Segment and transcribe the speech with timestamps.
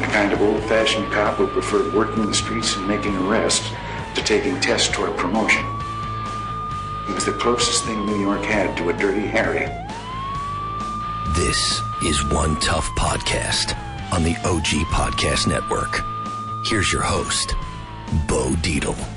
[0.00, 3.70] The kind of old fashioned cop who preferred working the streets and making arrests
[4.14, 5.64] to taking tests toward promotion.
[7.06, 9.66] He was the closest thing New York had to a dirty Harry.
[11.34, 13.76] This is One Tough Podcast
[14.12, 16.02] on the OG Podcast Network.
[16.64, 17.54] Here's your host,
[18.26, 19.15] Bo Dietl.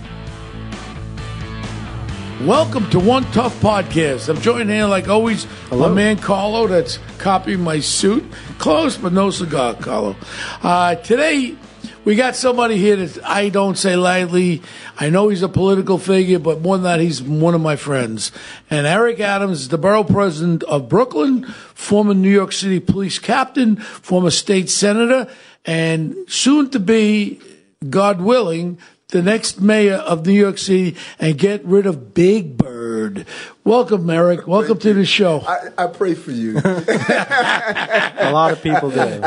[2.43, 4.29] Welcome to One Tough Podcast.
[4.29, 8.23] I'm joined here, like always, my man Carlo that's copying my suit.
[8.59, 10.15] Close, but no cigar, Carlo.
[10.63, 11.57] Uh, today,
[12.05, 14.61] we got somebody here that I don't say lightly.
[14.97, 18.31] I know he's a political figure, but more than that, he's one of my friends.
[18.69, 23.75] And Eric Adams is the borough president of Brooklyn, former New York City police captain,
[23.75, 25.27] former state senator,
[25.65, 27.41] and soon to be,
[27.89, 28.77] God willing,
[29.09, 33.25] the next mayor of New York City and get rid of Big Bird.
[33.63, 34.47] Welcome, Eric.
[34.47, 35.41] Welcome to the show.
[35.41, 36.57] I, I pray for you.
[36.63, 39.21] A lot of people do.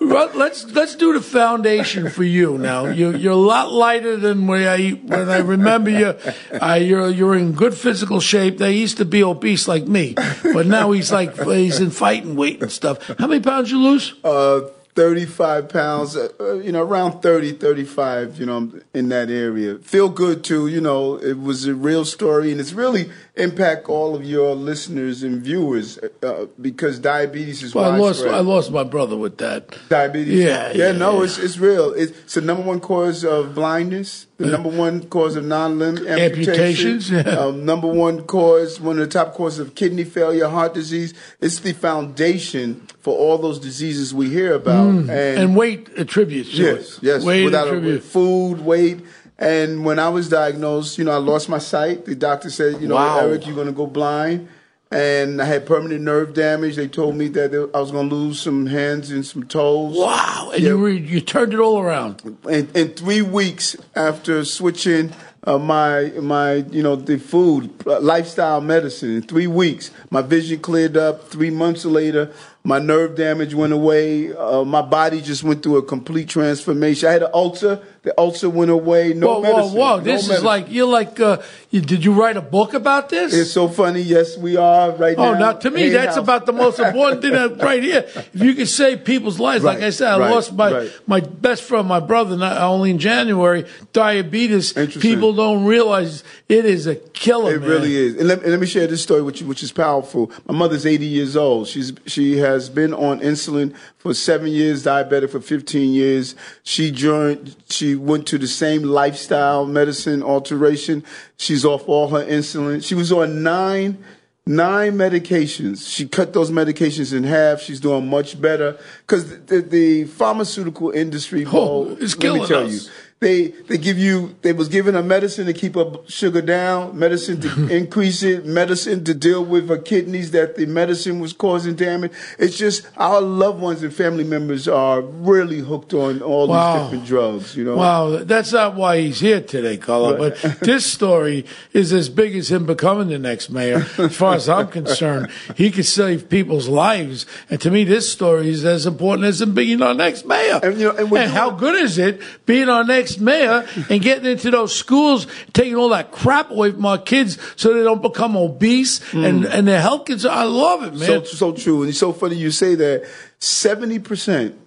[0.00, 2.86] Well, let's let's do the foundation for you now.
[2.86, 6.16] You, you're a lot lighter than when I when I remember you.
[6.60, 8.58] Uh, you're you're in good physical shape.
[8.58, 12.60] They used to be obese like me, but now he's like he's in fighting weight
[12.62, 13.06] and stuff.
[13.18, 14.14] How many pounds you lose?
[14.24, 14.62] uh,
[14.94, 19.76] 35 pounds, uh, uh, you know, around 30, 35, you know, in that area.
[19.78, 23.10] Feel good too, you know, it was a real story and it's really
[23.40, 28.24] impact all of your listeners and viewers uh, because diabetes is Well, I lost.
[28.24, 29.76] I lost my brother with that.
[29.88, 30.38] Diabetes?
[30.38, 31.24] Yeah, Yeah, yeah, no, yeah.
[31.24, 31.92] It's, it's real.
[31.94, 36.22] It's, it's the number one cause of blindness, the number one cause of non-limb amputation,
[36.22, 37.20] Amputations, yeah.
[37.22, 41.12] um, number one cause, one of the top causes of kidney failure, heart disease.
[41.40, 44.88] It's the foundation for all those diseases we hear about.
[44.88, 45.38] and, Mm.
[45.38, 47.02] And weight attributes yes, it.
[47.02, 49.00] yes, weight without a, food, weight.
[49.40, 52.04] And when I was diagnosed, you know, I lost my sight.
[52.04, 53.20] The doctor said, you know, Wow.
[53.20, 54.48] Eric, you're going to go blind.
[54.92, 56.76] And I had permanent nerve damage.
[56.76, 59.96] They told me that I was going to lose some hands and some toes.
[59.96, 60.70] Wow, and Yeah.
[60.70, 62.20] you you turned it all around.
[62.48, 65.12] in, in three weeks after switching
[65.44, 70.58] uh, my my you know the food uh, lifestyle medicine in three weeks my vision
[70.60, 72.30] cleared up three months later
[72.62, 77.12] my nerve damage went away uh, my body just went through a complete transformation i
[77.12, 79.96] had an ulcer the ulcer went away no whoa, medicine whoa, whoa!
[79.98, 81.20] no This is like you're like.
[81.20, 83.32] Uh, you, did you write a book about this?
[83.32, 86.44] it's so funny yes we are right Oh, now Oh, now to me, that's about
[86.46, 88.04] the most important thing that- right here.
[88.08, 90.90] If you can save people's lives, like I said, I right, lost my right.
[91.06, 94.72] my best friend, my brother, not only in January, diabetes.
[94.72, 97.54] People don't realize it is a killer.
[97.54, 97.68] It man.
[97.70, 98.16] really is.
[98.16, 100.32] And let, and let me share this story with you, which is powerful.
[100.46, 101.68] My mother's 80 years old.
[101.68, 106.34] She's she has been on insulin for seven years, diabetic for 15 years.
[106.62, 107.54] She joined.
[107.68, 111.04] She went to the same lifestyle medicine alteration.
[111.36, 112.82] She's off all her insulin.
[112.84, 114.02] She was on nine.
[114.46, 115.88] Nine medications.
[115.94, 117.60] She cut those medications in half.
[117.60, 122.64] She's doing much better because the, the, the pharmaceutical industry, Oh, Bo, let me tell
[122.64, 122.86] us.
[122.86, 126.98] you, they they give you they was given a medicine to keep her sugar down,
[126.98, 131.74] medicine to increase it, medicine to deal with her kidneys that the medicine was causing
[131.74, 132.12] damage.
[132.38, 136.72] It's just our loved ones and family members are really hooked on all Wow.
[136.72, 137.56] these different drugs.
[137.56, 140.16] You know, Wow, that's not why he's here today, Carlo.
[140.16, 141.44] But this story
[141.74, 143.84] is as big as him becoming the next mayor.
[143.98, 148.48] As far as I'm concerned, he could save people's lives, and to me, this story
[148.48, 150.58] is as important as him being our next mayor.
[150.62, 154.30] And, you know, and we're how good is it being our next mayor and getting
[154.30, 158.36] into those schools, taking all that crap away from our kids so they don't become
[158.36, 159.26] obese mm.
[159.26, 160.24] and and their health kids.
[160.26, 161.08] I love it, man.
[161.08, 163.08] so so true, and it's so funny you say that.
[163.42, 164.60] Seventy percent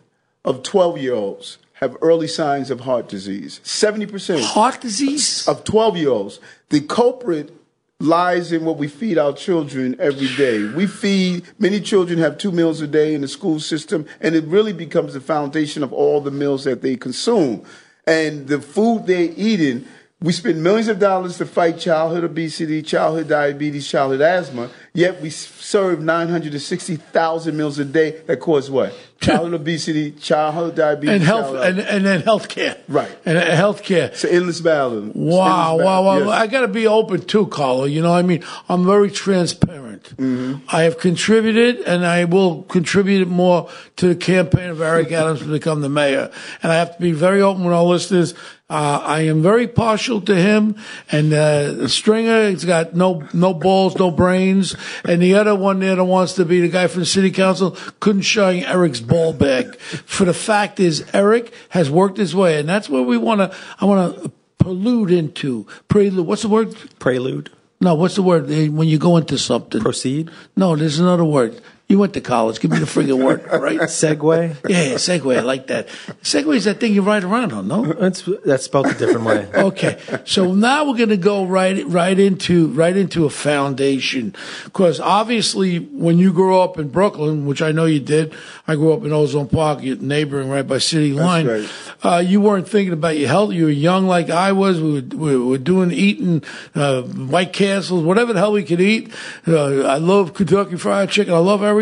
[0.44, 3.60] of twelve year olds have early signs of heart disease.
[3.64, 4.42] Seventy percent.
[4.42, 5.48] Heart disease.
[5.48, 6.40] of 12 year olds.
[6.70, 7.52] The culprit
[8.00, 10.66] lies in what we feed our children every day.
[10.66, 14.44] We feed, many children have two meals a day in the school system, and it
[14.46, 17.66] really becomes the foundation of all the meals that they consume.
[18.06, 19.86] And the food they're eating,
[20.22, 25.30] we spend millions of dollars to fight childhood obesity, childhood diabetes, childhood asthma, yet we
[25.30, 28.94] serve 960,000 meals a day that cause what?
[29.24, 32.76] Childhood obesity, childhood diabetes, and health, and, and then health care.
[32.90, 33.10] Right.
[33.26, 34.08] And uh, health care.
[34.08, 35.12] It's an endless battle.
[35.16, 36.18] Wow, endless wow, wow.
[36.18, 36.28] Yes.
[36.28, 37.86] I got to be open too, Carlo.
[37.86, 40.04] You know, what I mean, I'm very transparent.
[40.18, 40.66] Mm-hmm.
[40.68, 45.46] I have contributed and I will contribute more to the campaign of Eric Adams to
[45.46, 46.30] become the mayor.
[46.62, 48.34] And I have to be very open with our listeners.
[48.70, 50.76] Uh, I am very partial to him
[51.12, 54.76] and, uh, Stringer, he's got no, no balls, no brains.
[55.06, 57.78] And the other one there that wants to be the guy from the city council
[58.00, 59.76] couldn't shine Eric's ball bag.
[59.78, 63.58] For the fact is, Eric has worked his way and that's where we want to,
[63.80, 66.26] I want to prelude into prelude.
[66.26, 66.76] What's the word?
[67.00, 67.50] Prelude.
[67.82, 69.82] No, what's the word when you go into something?
[69.82, 70.32] Proceed.
[70.56, 71.62] No, there's another word.
[71.90, 72.60] You went to college.
[72.60, 73.78] Give me the friggin' word, right?
[73.82, 74.58] segue.
[74.68, 75.38] Yeah, segue.
[75.38, 75.90] I like that.
[76.24, 77.84] Segway is that thing you ride around on, no?
[77.86, 79.48] That's that's spelled a different way.
[79.54, 84.34] Okay, so now we're going to go right right into right into a foundation
[84.64, 88.34] because obviously when you grew up in Brooklyn, which I know you did,
[88.68, 91.46] I grew up in Ozone Park, neighboring right by City Line.
[91.48, 91.70] right.
[92.04, 93.52] Uh, you weren't thinking about your health.
[93.54, 94.82] You were young like I was.
[94.82, 96.44] We were, we were doing eating
[96.76, 99.12] uh, White Castles, whatever the hell we could eat.
[99.48, 101.34] Uh, I love Kentucky Fried Chicken.
[101.34, 101.73] I love everything.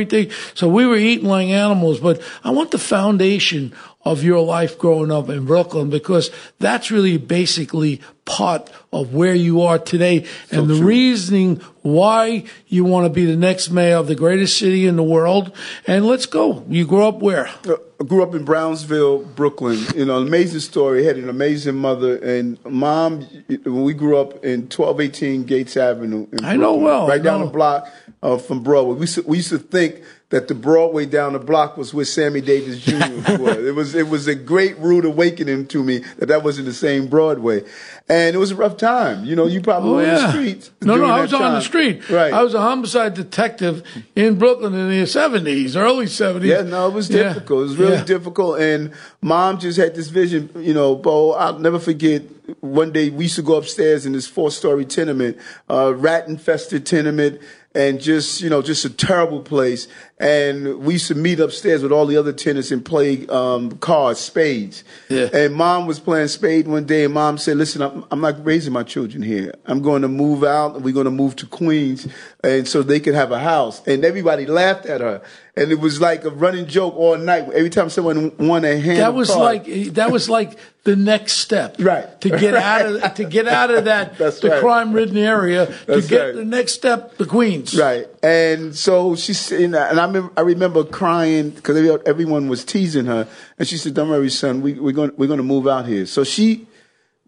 [0.56, 2.00] So we were eating like animals.
[2.00, 3.74] But I want the foundation
[4.04, 9.62] of your life growing up in Brooklyn because that's really basically part of where you
[9.62, 14.16] are today and the reasoning why you want to be the next mayor of the
[14.16, 15.52] greatest city in the world.
[15.88, 16.64] And let's go.
[16.70, 17.50] You grew up where?
[17.66, 19.80] I grew up in Brownsville, Brooklyn.
[19.96, 21.04] You know, amazing story.
[21.06, 23.28] Had an amazing mother and mom.
[23.66, 27.40] We grew up in twelve eighteen Gates Avenue, in I know Brooklyn, well, right down
[27.42, 27.46] know.
[27.48, 27.88] the block
[28.24, 28.96] uh, from Broadway.
[28.96, 32.04] We used, to, we used to think that the Broadway down the block was where
[32.06, 33.38] Sammy Davis Jr.
[33.38, 33.58] was.
[33.72, 37.08] It was it was a great rude awakening to me that that wasn't the same
[37.08, 37.64] Broadway,
[38.10, 39.24] and it was a rough time.
[39.24, 40.30] You know, you probably Oh, were in the yeah.
[40.32, 40.72] streets.
[40.82, 42.10] No, no, I was on the street.
[42.10, 42.34] Right.
[42.34, 43.84] I was a homicide detective
[44.16, 46.44] in Brooklyn in the 70s, early 70s.
[46.46, 47.34] Yeah, no, it was Yeah.
[47.34, 47.60] difficult.
[47.60, 48.04] It was really Yeah.
[48.06, 48.60] difficult.
[48.60, 48.92] And
[49.22, 52.24] mom just had this vision, you know, Bo, I'll never forget
[52.62, 55.38] one day we used to go upstairs in this four story tenement,
[55.70, 57.40] uh, rat infested tenement,
[57.74, 59.88] and just, you know, just a terrible place.
[60.20, 64.20] And we used to meet upstairs with all the other tenants and play um, cards,
[64.20, 64.84] spades.
[65.10, 65.30] Yeah.
[65.34, 68.74] And mom was playing spade one day, and mom said, Listen, I'm, I'm not raising
[68.74, 69.54] my children here.
[69.66, 72.08] I'm going to move out, and we're going to move to Queens,
[72.44, 73.86] and so they could have a house.
[73.88, 75.22] And everybody laughed at her.
[75.56, 77.44] And it was like a running joke all night.
[77.52, 81.34] Every time someone won a hand, That was cards, like that was like the next
[81.34, 82.20] step, Right.
[82.22, 84.62] To get out of to get out of that That's the right.
[84.62, 86.36] crime-ridden area to get right.
[86.36, 87.78] the next step, the Queens.
[87.78, 88.08] Right.
[88.24, 93.28] And so she said, and I remember, I remember crying because everyone was teasing her.
[93.60, 96.06] And she said, Don't worry, son, we, we're going we're going to move out here.
[96.06, 96.66] So she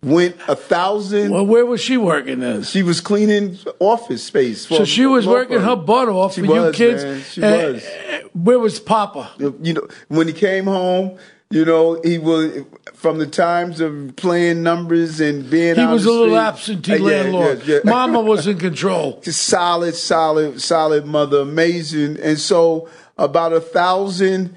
[0.04, 1.32] went a thousand.
[1.32, 2.64] Well, where was she working then?
[2.64, 4.66] she was cleaning office space.
[4.66, 7.04] For So she was working her butt off She for was, you kids.
[7.04, 7.22] man.
[7.24, 7.84] She And, was.
[7.86, 9.32] uh, Where was Papa?
[9.62, 11.18] you know, when he came home,
[11.50, 12.64] you know, he was
[12.96, 15.76] from the times of playing numbers and being.
[15.76, 17.62] He was a little absentee Uh, yeah, landlord.
[17.66, 17.90] yeah, yeah.
[17.92, 19.20] Mama was in control.
[19.24, 22.20] Just solid, solid, solid mother, amazing.
[22.22, 22.90] And so
[23.20, 24.56] about a thousand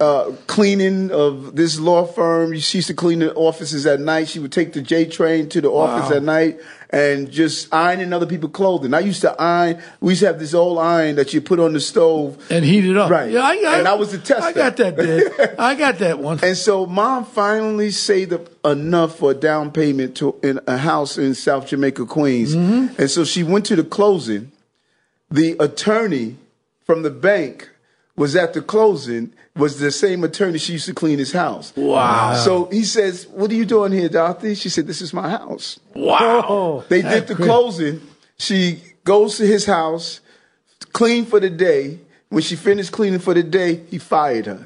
[0.00, 2.56] uh, cleaning of this law firm.
[2.58, 4.28] She used to clean the offices at night.
[4.28, 6.16] She would take the J train to the office Wow.
[6.16, 8.94] at night and just ironing other people's clothing.
[8.94, 9.82] I used to iron.
[10.00, 12.44] We used to have this old iron that you put on the stove.
[12.50, 13.10] And heat it up.
[13.10, 13.30] Right.
[13.30, 14.42] Yeah, I, I, And I was the tester.
[14.42, 15.56] I got that, Dad.
[15.58, 16.38] I got that one.
[16.42, 21.18] And so mom finally saved up enough for a down payment to in a house
[21.18, 22.54] in South Jamaica, Queens.
[22.56, 23.00] Mm-hmm.
[23.00, 24.52] And so she went to the closing.
[25.30, 26.36] The attorney
[26.86, 27.68] from the bank
[28.18, 31.72] was at the closing, was the same attorney she used to clean his house.
[31.76, 32.34] Wow.
[32.34, 34.54] So he says, What are you doing here, Dorothy?
[34.54, 35.80] She said, This is my house.
[35.94, 36.44] Wow.
[36.48, 38.00] Oh, they did the closing.
[38.38, 40.20] She goes to his house,
[40.92, 42.00] clean for the day.
[42.28, 44.62] When she finished cleaning for the day, he fired her.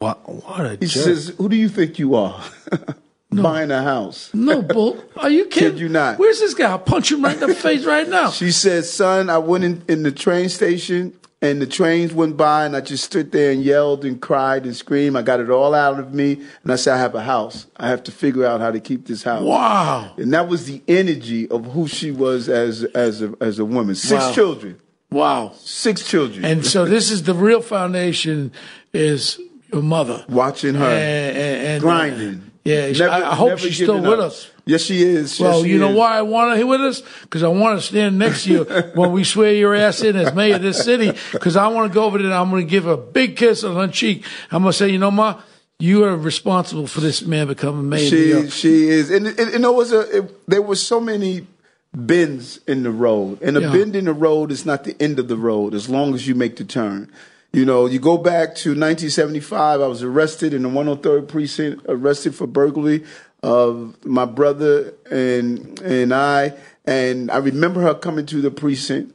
[0.00, 1.04] What, what a He jerk.
[1.04, 2.42] says, "Who do you think you are?
[3.30, 5.02] Buying a house." No, bull.
[5.16, 5.78] Are you kidding?
[5.78, 6.18] you not.
[6.18, 6.70] Where's this guy?
[6.70, 8.30] I'll punch him right in the face right now.
[8.30, 12.66] She says, "Son, I went in, in the train station, and the trains went by,
[12.66, 15.16] and I just stood there and yelled and cried and screamed.
[15.16, 17.66] I got it all out of me, and I said, I have a house.
[17.76, 20.12] I have to figure out how to keep this house." Wow.
[20.16, 23.94] And that was the energy of who she was as as a, as a woman.
[23.94, 24.32] Six Wow.
[24.32, 24.80] children,
[25.10, 25.52] Wow.
[25.56, 28.50] six children, And so this is the real foundation
[28.92, 29.38] is
[29.72, 30.24] your mother.
[30.28, 32.47] watching her And, and- and- uh, grinding.
[32.64, 34.26] Yeah, Never- I, I hope she's still with up.
[34.26, 34.50] us.
[34.66, 35.38] Yes, she is.
[35.38, 35.96] Yes, Well, she you know is.
[35.96, 37.02] why I want her with us?
[37.22, 40.34] Because I want to stand next to you when we swear your ass in as
[40.34, 41.12] mayor of this city.
[41.32, 43.36] Because I want to go over there and I'm going to give her a big
[43.36, 44.24] kiss on her cheek.
[44.50, 45.40] I'm going to say, you know, ma,
[45.78, 48.10] you are responsible for this man becoming mayor.
[48.10, 51.46] She she is, and it, you know, was a it, there was so many
[51.94, 53.72] bends in the road, and a Yeah.
[53.72, 56.34] bend in the road is not the end of the road as long as you
[56.34, 57.10] make the turn.
[57.52, 59.80] You know, you go back to 1975.
[59.80, 63.04] I was arrested in the 103rd precinct, arrested for burglary
[63.42, 66.54] of my brother and and I.
[66.84, 69.14] And I remember her coming to the precinct,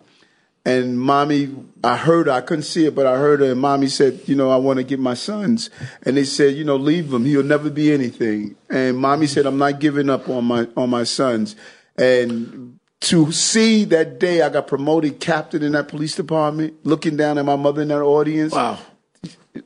[0.65, 2.33] and mommy, I heard her.
[2.33, 3.51] I couldn't see it, but I heard her.
[3.51, 5.69] And mommy said, "You know, I want to get my sons."
[6.03, 7.25] And they said, "You know, leave him.
[7.25, 11.03] He'll never be anything." And mommy said, "I'm not giving up on my on my
[11.03, 11.55] sons."
[11.97, 16.73] And to see that day, I got promoted captain in that police department.
[16.85, 18.79] Looking down at my mother in that audience, Wow.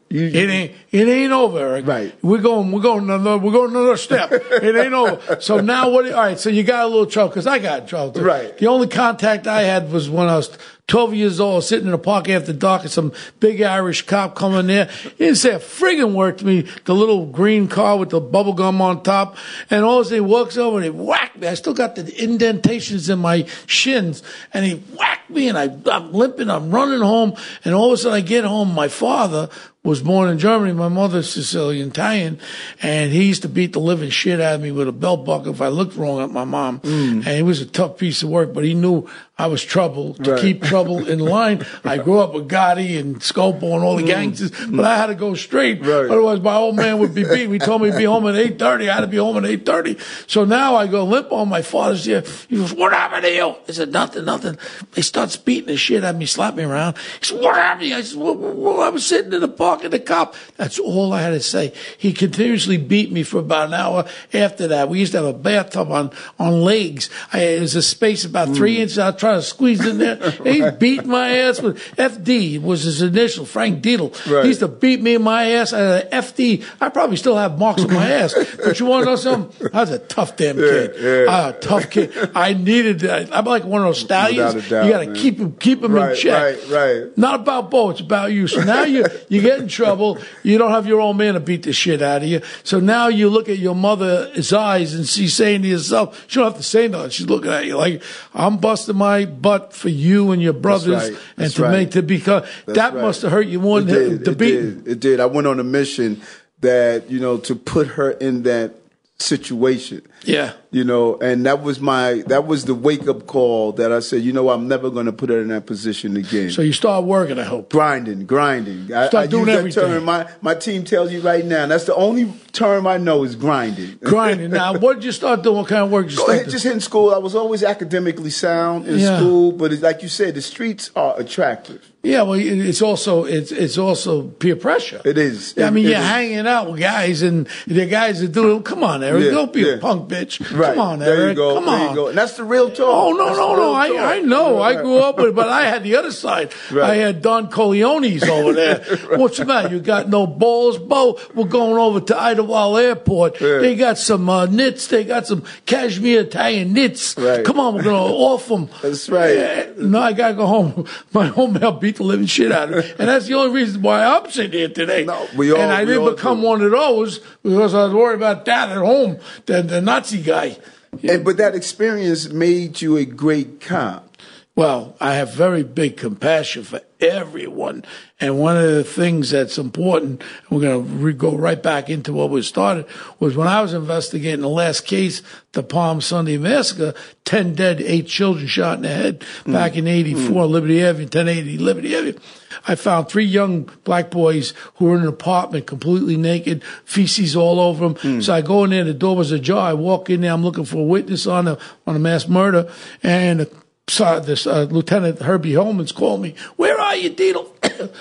[0.09, 1.87] You, It ain't it ain't over, Eric.
[1.87, 2.13] Right.
[2.21, 4.29] We're going we're going another we're going another step.
[4.33, 5.39] it ain't over.
[5.39, 6.05] So now what?
[6.11, 6.37] All right.
[6.37, 8.11] So you got a little trouble because I got in trouble.
[8.13, 8.21] too.
[8.21, 8.57] Right.
[8.57, 10.49] The only contact I had was when I was
[10.87, 14.67] 12 years old, sitting in a park after dark, and some big Irish cop coming
[14.67, 14.85] there.
[14.85, 16.61] He didn't say a friggin' word to me.
[16.85, 19.35] The little green car with the bubble gum on top,
[19.69, 21.47] and all of a sudden he walks over and he whacked me.
[21.47, 26.13] I still got the indentations in my shins, and he whacked me, and I, I'm
[26.13, 26.49] limping.
[26.49, 27.33] I'm running home,
[27.65, 28.73] and all of a sudden I get home.
[28.73, 29.49] My father
[29.87, 30.73] was born in Germany.
[30.73, 32.39] My mother's Sicilian Italian,
[32.81, 35.53] and he used to beat the living shit out of me with a belt buckle
[35.53, 36.79] if I looked wrong at my mom.
[36.81, 37.25] Mm.
[37.25, 39.07] And he was a tough piece of work, but he knew
[39.39, 40.41] I was trouble to Right.
[40.41, 41.63] keep trouble in line.
[41.83, 44.07] I grew up with Gotti and Scopo and all the mm.
[44.07, 45.81] gangsters, but I had to go straight.
[45.81, 46.09] Right.
[46.09, 47.49] Otherwise, my old man would be beat.
[47.49, 48.89] He told me to be home at eight thirty.
[48.89, 49.97] I had to be home at eight thirty.
[50.25, 52.23] So now I go limp on my father's here.
[52.49, 54.57] He goes, "What happened to you?" I said, "Nothing, nothing."
[54.95, 56.97] He starts beating the shit out of me, slapping me around.
[57.19, 59.93] He said, "What happened?" I said, well, well, "I was sitting in the park and
[59.93, 61.73] the cop." That's all I had to say.
[61.97, 64.05] He continuously beat me for about an hour.
[64.33, 67.09] After that, we used to have a bathtub on on legs.
[67.31, 68.79] I, it was a space about three mm.
[68.79, 68.97] inches.
[68.97, 70.17] I was trying to squeeze in there.
[70.47, 74.11] He beat my ass with FD was his initial, Frank Dietl.
[74.31, 74.43] Right.
[74.43, 75.73] He used to beat me in my ass.
[75.73, 76.63] I had an FD.
[76.79, 78.33] I probably still have marks on my ass.
[78.63, 79.69] But you want to know something?
[79.73, 80.95] I was a tough damn kid.
[80.99, 81.25] yeah.
[81.29, 82.11] Ah, tough kid.
[82.33, 83.05] I needed.
[83.05, 84.69] I'm like one of those stallions.
[84.69, 86.57] Doubt, you got to keep him, keep him in check.
[86.69, 87.17] right, right.
[87.17, 87.89] Not about Bo.
[87.91, 88.47] It's about you.
[88.47, 90.19] So now you you get in trouble.
[90.43, 92.41] You don't have your old man to beat the shit out of you.
[92.63, 96.51] So now you look at your mother's eyes and she's saying to yourself, she don't
[96.51, 97.09] have to say nothing.
[97.11, 98.01] She's looking at you like,
[98.33, 101.19] I'm busting my butt for you and your brothers right.
[101.37, 101.71] and to right.
[101.71, 102.43] make to become.
[102.65, 103.01] That's that right.
[103.01, 104.87] must have hurt you more It than did, the did.
[104.87, 105.19] It did.
[105.19, 106.21] I went on a mission
[106.61, 108.75] that you know to put her in that
[109.19, 110.01] situation.
[110.27, 110.53] Yeah.
[110.69, 114.21] You know, and that was my that was the wake up call that I said,
[114.21, 116.51] you know, I'm never going to put her in that position again.
[116.51, 117.71] So you start working, I hope.
[117.71, 118.93] grinding, grinding.
[118.93, 119.83] I, Start I doing use that everything.
[119.85, 120.03] term.
[120.03, 121.65] My my team tells you right now.
[121.67, 123.97] That's the only term I know is grinding.
[124.03, 124.51] Grinding.
[124.51, 125.57] Now, what did you start doing?
[125.57, 126.51] What kind of work did you Go ahead, doing?
[126.51, 127.13] just hitting school.
[127.13, 129.17] I was always academically sound in Yeah.
[129.17, 131.93] school, but it's, like you said, the streets are attractive.
[132.03, 135.01] Yeah, well, it's also it's it's also peer pressure.
[135.05, 135.53] It is.
[135.57, 136.05] I It- mean, you're is.
[136.05, 138.65] hanging out with guys, and the guys that do it.
[138.65, 139.73] Come on, Eric, Yeah, don't be yeah.
[139.73, 140.16] a punk bitch.
[140.51, 140.75] Right.
[140.75, 141.29] Come on, there Eric.
[141.29, 141.55] you go.
[141.55, 141.89] Come there on.
[141.89, 142.07] you go.
[142.07, 142.87] And that's the real talk.
[142.87, 143.73] Oh no, That's no, no!
[143.73, 143.97] I, talk.
[143.99, 144.61] I know.
[144.61, 146.53] I grew up with, it, but I had the other side.
[146.71, 146.89] Right.
[146.91, 148.83] I had Don Corleone's over there.
[149.17, 149.69] What's the matter?
[149.73, 151.19] You got no balls, Bo?
[151.35, 153.39] We're going over to Idlewild Airport.
[153.41, 153.59] Yeah.
[153.59, 154.87] They got some uh, knits.
[154.87, 157.17] They got some cashmere Italian knits.
[157.17, 157.43] Right.
[157.45, 158.69] Come on, we're gonna off them.
[158.81, 159.35] That's right.
[159.35, 160.85] Yeah, no, I gotta go home.
[161.13, 163.81] My home man beat the living shit out of me, and that's the only reason
[163.81, 165.05] why I'm sitting here today.
[165.05, 166.47] No, we all- and I didn't become do.
[166.47, 169.19] one of those because I was worried about that at home.
[169.45, 170.57] The, the Nazi guy.
[171.03, 174.15] And, but that experience made you a great cop.
[174.55, 177.83] Well, I have very big compassion for everyone.
[178.19, 182.13] And one of the things that's important, we're going to re- go right back into
[182.13, 182.85] what we started,
[183.19, 188.07] was when I was investigating the last case, the Palm Sunday massacre, 10 dead, 8
[188.07, 189.77] children shot in the head back mm.
[189.77, 190.49] in 84, mm.
[190.49, 192.19] Liberty Avenue, 1080 Liberty Avenue.
[192.67, 197.59] I found three young black boys who were in an apartment completely naked, feces all
[197.59, 197.95] over them.
[197.95, 198.21] Hmm.
[198.21, 199.69] So I go in there, the door was ajar.
[199.69, 202.69] I walk in there, I'm looking for a witness on a, on a mass murder,
[203.01, 203.51] and the
[203.89, 206.35] saw this uh, Lieutenant Herbie Holman's called me.
[206.57, 207.47] Where are you, Dietl?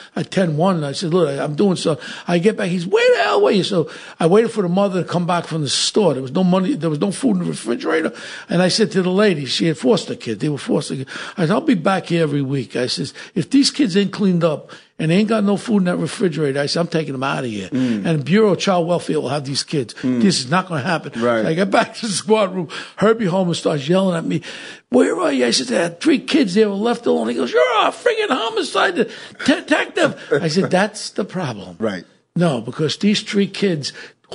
[0.17, 0.83] I ten one.
[0.83, 2.01] I said, look, I'm doing so.
[2.27, 2.69] I get back.
[2.69, 3.63] He's where the hell were you?
[3.63, 3.89] So
[4.19, 6.15] I waited for the mother to come back from the store.
[6.15, 6.75] There was no money.
[6.75, 8.13] There was no food in the refrigerator.
[8.49, 10.41] And I said to the lady, she had foster kids.
[10.41, 11.11] They were foster kids.
[11.37, 12.75] I said, I'll be back here every week.
[12.75, 15.85] I says, if these kids ain't cleaned up and they ain't got no food in
[15.85, 17.69] that refrigerator, I said, I'm taking them out of here.
[17.69, 18.07] Mm.
[18.07, 19.93] And Bureau of Child Welfare will have these kids.
[19.95, 20.23] Mm.
[20.23, 21.21] This is not going to happen.
[21.21, 21.43] Right.
[21.43, 22.69] So I get back to the squad room.
[22.97, 24.41] Herbie Holman starts yelling at me.
[24.89, 25.45] Where are you?
[25.45, 27.29] I said, I had three kids there were left alone.
[27.29, 29.11] He goes, You're a friggin' homicide
[29.45, 30.21] detective.
[30.33, 31.77] I said, That's the problem.
[31.79, 32.05] Right.
[32.35, 33.93] No, because these three kids,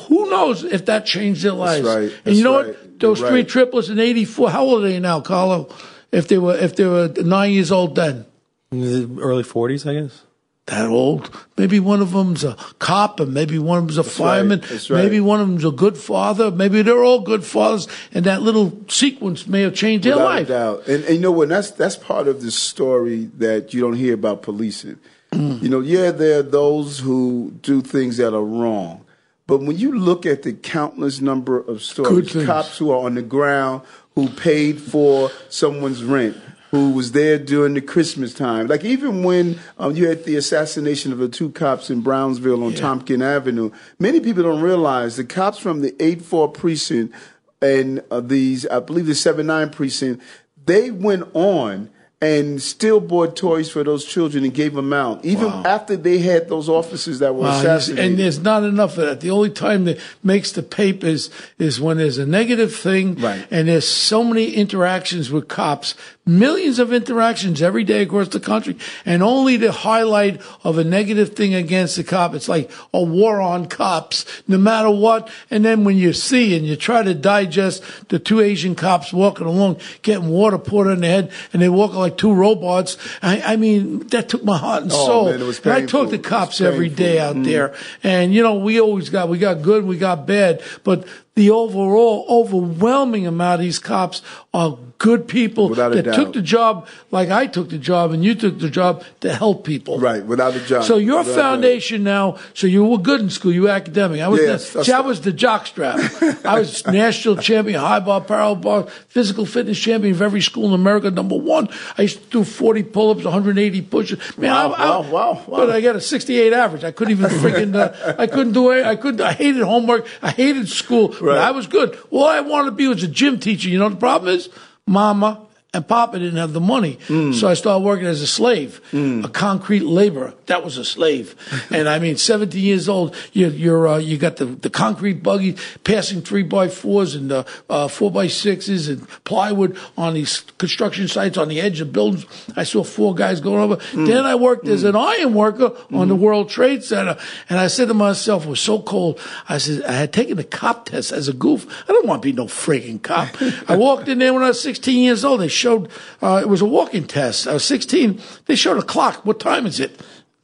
[0.07, 1.87] who knows if that changed their lives?
[1.87, 2.03] right.
[2.03, 2.67] And That's you know right.
[2.67, 2.99] what?
[2.99, 3.49] Those You're three right.
[3.49, 4.51] triplets in '84.
[4.51, 5.73] How old are they now, Carlo?
[6.11, 8.25] If they were if they were nine years old then,
[8.73, 10.23] Early 40s, I guess.
[10.67, 11.29] That old.
[11.57, 14.61] Maybe one of them's a cop, and maybe one of them's a fireman.
[14.61, 15.03] That's right.
[15.03, 16.51] Maybe one of them's a good father.
[16.51, 20.45] Maybe they're all good fathers, and that little sequence may have changed their Without life.
[20.47, 20.87] a doubt.
[20.87, 21.49] And, and you know what?
[21.49, 24.99] That's that's part of the story that you don't hear about policing.
[25.33, 29.05] You know, yeah, there are those who do things that are wrong,
[29.47, 33.21] but when you look at the countless number of stories, cops who are on the
[33.21, 33.81] ground
[34.15, 36.35] who paid for someone's rent.
[36.71, 38.67] Who was there during the Christmas time?
[38.67, 42.71] Like even when um, you had the assassination of the two cops in Brownsville on
[42.71, 42.79] Yeah.
[42.79, 47.13] Tompkin Avenue, many people don't realize the cops from the 8-4 precinct
[47.61, 50.23] and uh, these, I believe the 7-9 precinct,
[50.65, 51.89] they went on
[52.23, 55.63] and still bought toys for those children and gave them out, even Wow.
[55.65, 58.05] after they had those officers that were Wow, assassinated.
[58.11, 59.21] and there's not enough of that.
[59.21, 63.43] The only time that makes the papers is when there's a negative thing, Right.
[63.49, 65.95] and there's so many interactions with cops,
[66.39, 71.35] millions of interactions every day across the country, and only the highlight of a negative
[71.35, 72.33] thing against the cop.
[72.33, 75.29] It's like a war on cops, no matter what.
[75.49, 79.47] And then when you see and you try to digest the two Asian cops walking
[79.47, 82.97] along, getting water poured on their head, and they walk like two robots.
[83.21, 85.25] I, I mean, that took my heart and Oh, soul.
[85.31, 87.43] man, it was And I talk to cops every day out mm.
[87.43, 87.75] there.
[88.03, 92.25] And, you know, we always got, we got good, we got bad, but the overall
[92.29, 94.21] overwhelming amount of these cops
[94.53, 98.35] are good people Without that took the job like I took the job and you
[98.35, 99.97] took the job to help people.
[99.97, 100.83] Right, without a job.
[100.83, 104.21] So your Without foundation now, so you were good in school, you were academic.
[104.21, 105.97] I was, Yes, the, see, I was the jock strap.
[106.45, 110.73] I was national champion, high bar, parallel bar, physical fitness champion of every school in
[110.73, 111.69] America, number one.
[111.97, 114.37] I used to do 40 pull-ups, 180 push-ups.
[114.37, 115.43] Man, Wow, I, I, wow, wow, wow.
[115.47, 116.83] But I got a 68 average.
[116.83, 118.85] I couldn't even freaking, uh, I couldn't do it.
[118.85, 120.05] I couldn't, I hated homework.
[120.21, 121.37] I hated school, Right.
[121.37, 121.97] I was good.
[122.09, 123.69] All I wanted to be was a gym teacher.
[123.69, 124.49] You know, the problem is,
[124.87, 126.97] mama, and Papa didn't have the money.
[127.07, 127.33] Mm.
[127.33, 130.33] So I started working as a slave, a concrete laborer.
[130.47, 131.33] That was a slave.
[131.71, 135.55] and I mean, 17 years old, you, you're, uh, you got the, the concrete buggy
[135.85, 141.07] passing three by fours and, uh, uh, four by sixes and plywood on these construction
[141.07, 142.25] sites on the edge of buildings.
[142.57, 143.77] I saw four guys going over.
[143.77, 144.07] Mm.
[144.07, 147.17] Then I worked as an iron worker on the World Trade Center.
[147.49, 149.21] And I said to myself, it was so cold.
[149.47, 151.65] I said, I had taken the cop test as a goof.
[151.87, 153.29] I don't want to be no freaking cop.
[153.69, 155.39] I walked in there when I was 16 years old.
[155.39, 155.89] They showed,
[156.21, 157.47] uh, it was a walking test.
[157.47, 158.19] I was 16.
[158.47, 159.25] They showed a clock.
[159.25, 159.99] What time is it?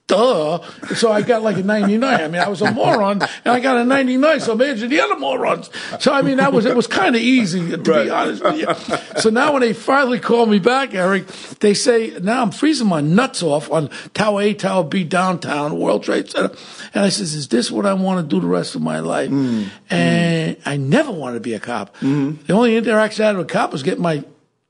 [0.07, 0.61] Duh.
[0.95, 2.01] So I got like a 99.
[2.21, 4.39] I mean, I was a moron and I got a 99.
[4.39, 5.69] So imagine the other morons.
[5.99, 8.05] So I mean, that was, it was kind of easy to Right.
[8.05, 9.19] be honest with you.
[9.19, 11.27] So now when they finally call me back, Eric,
[11.59, 16.03] they say, now I'm freezing my nuts off on Tower A, Tower B, downtown, World
[16.05, 16.55] Trade Center.
[16.93, 19.29] And I says, is this what I want to do the rest of my life?
[19.29, 19.67] Mm.
[19.89, 21.93] And I never wanted to be a cop.
[21.99, 24.23] The only interaction I had with a cop was getting my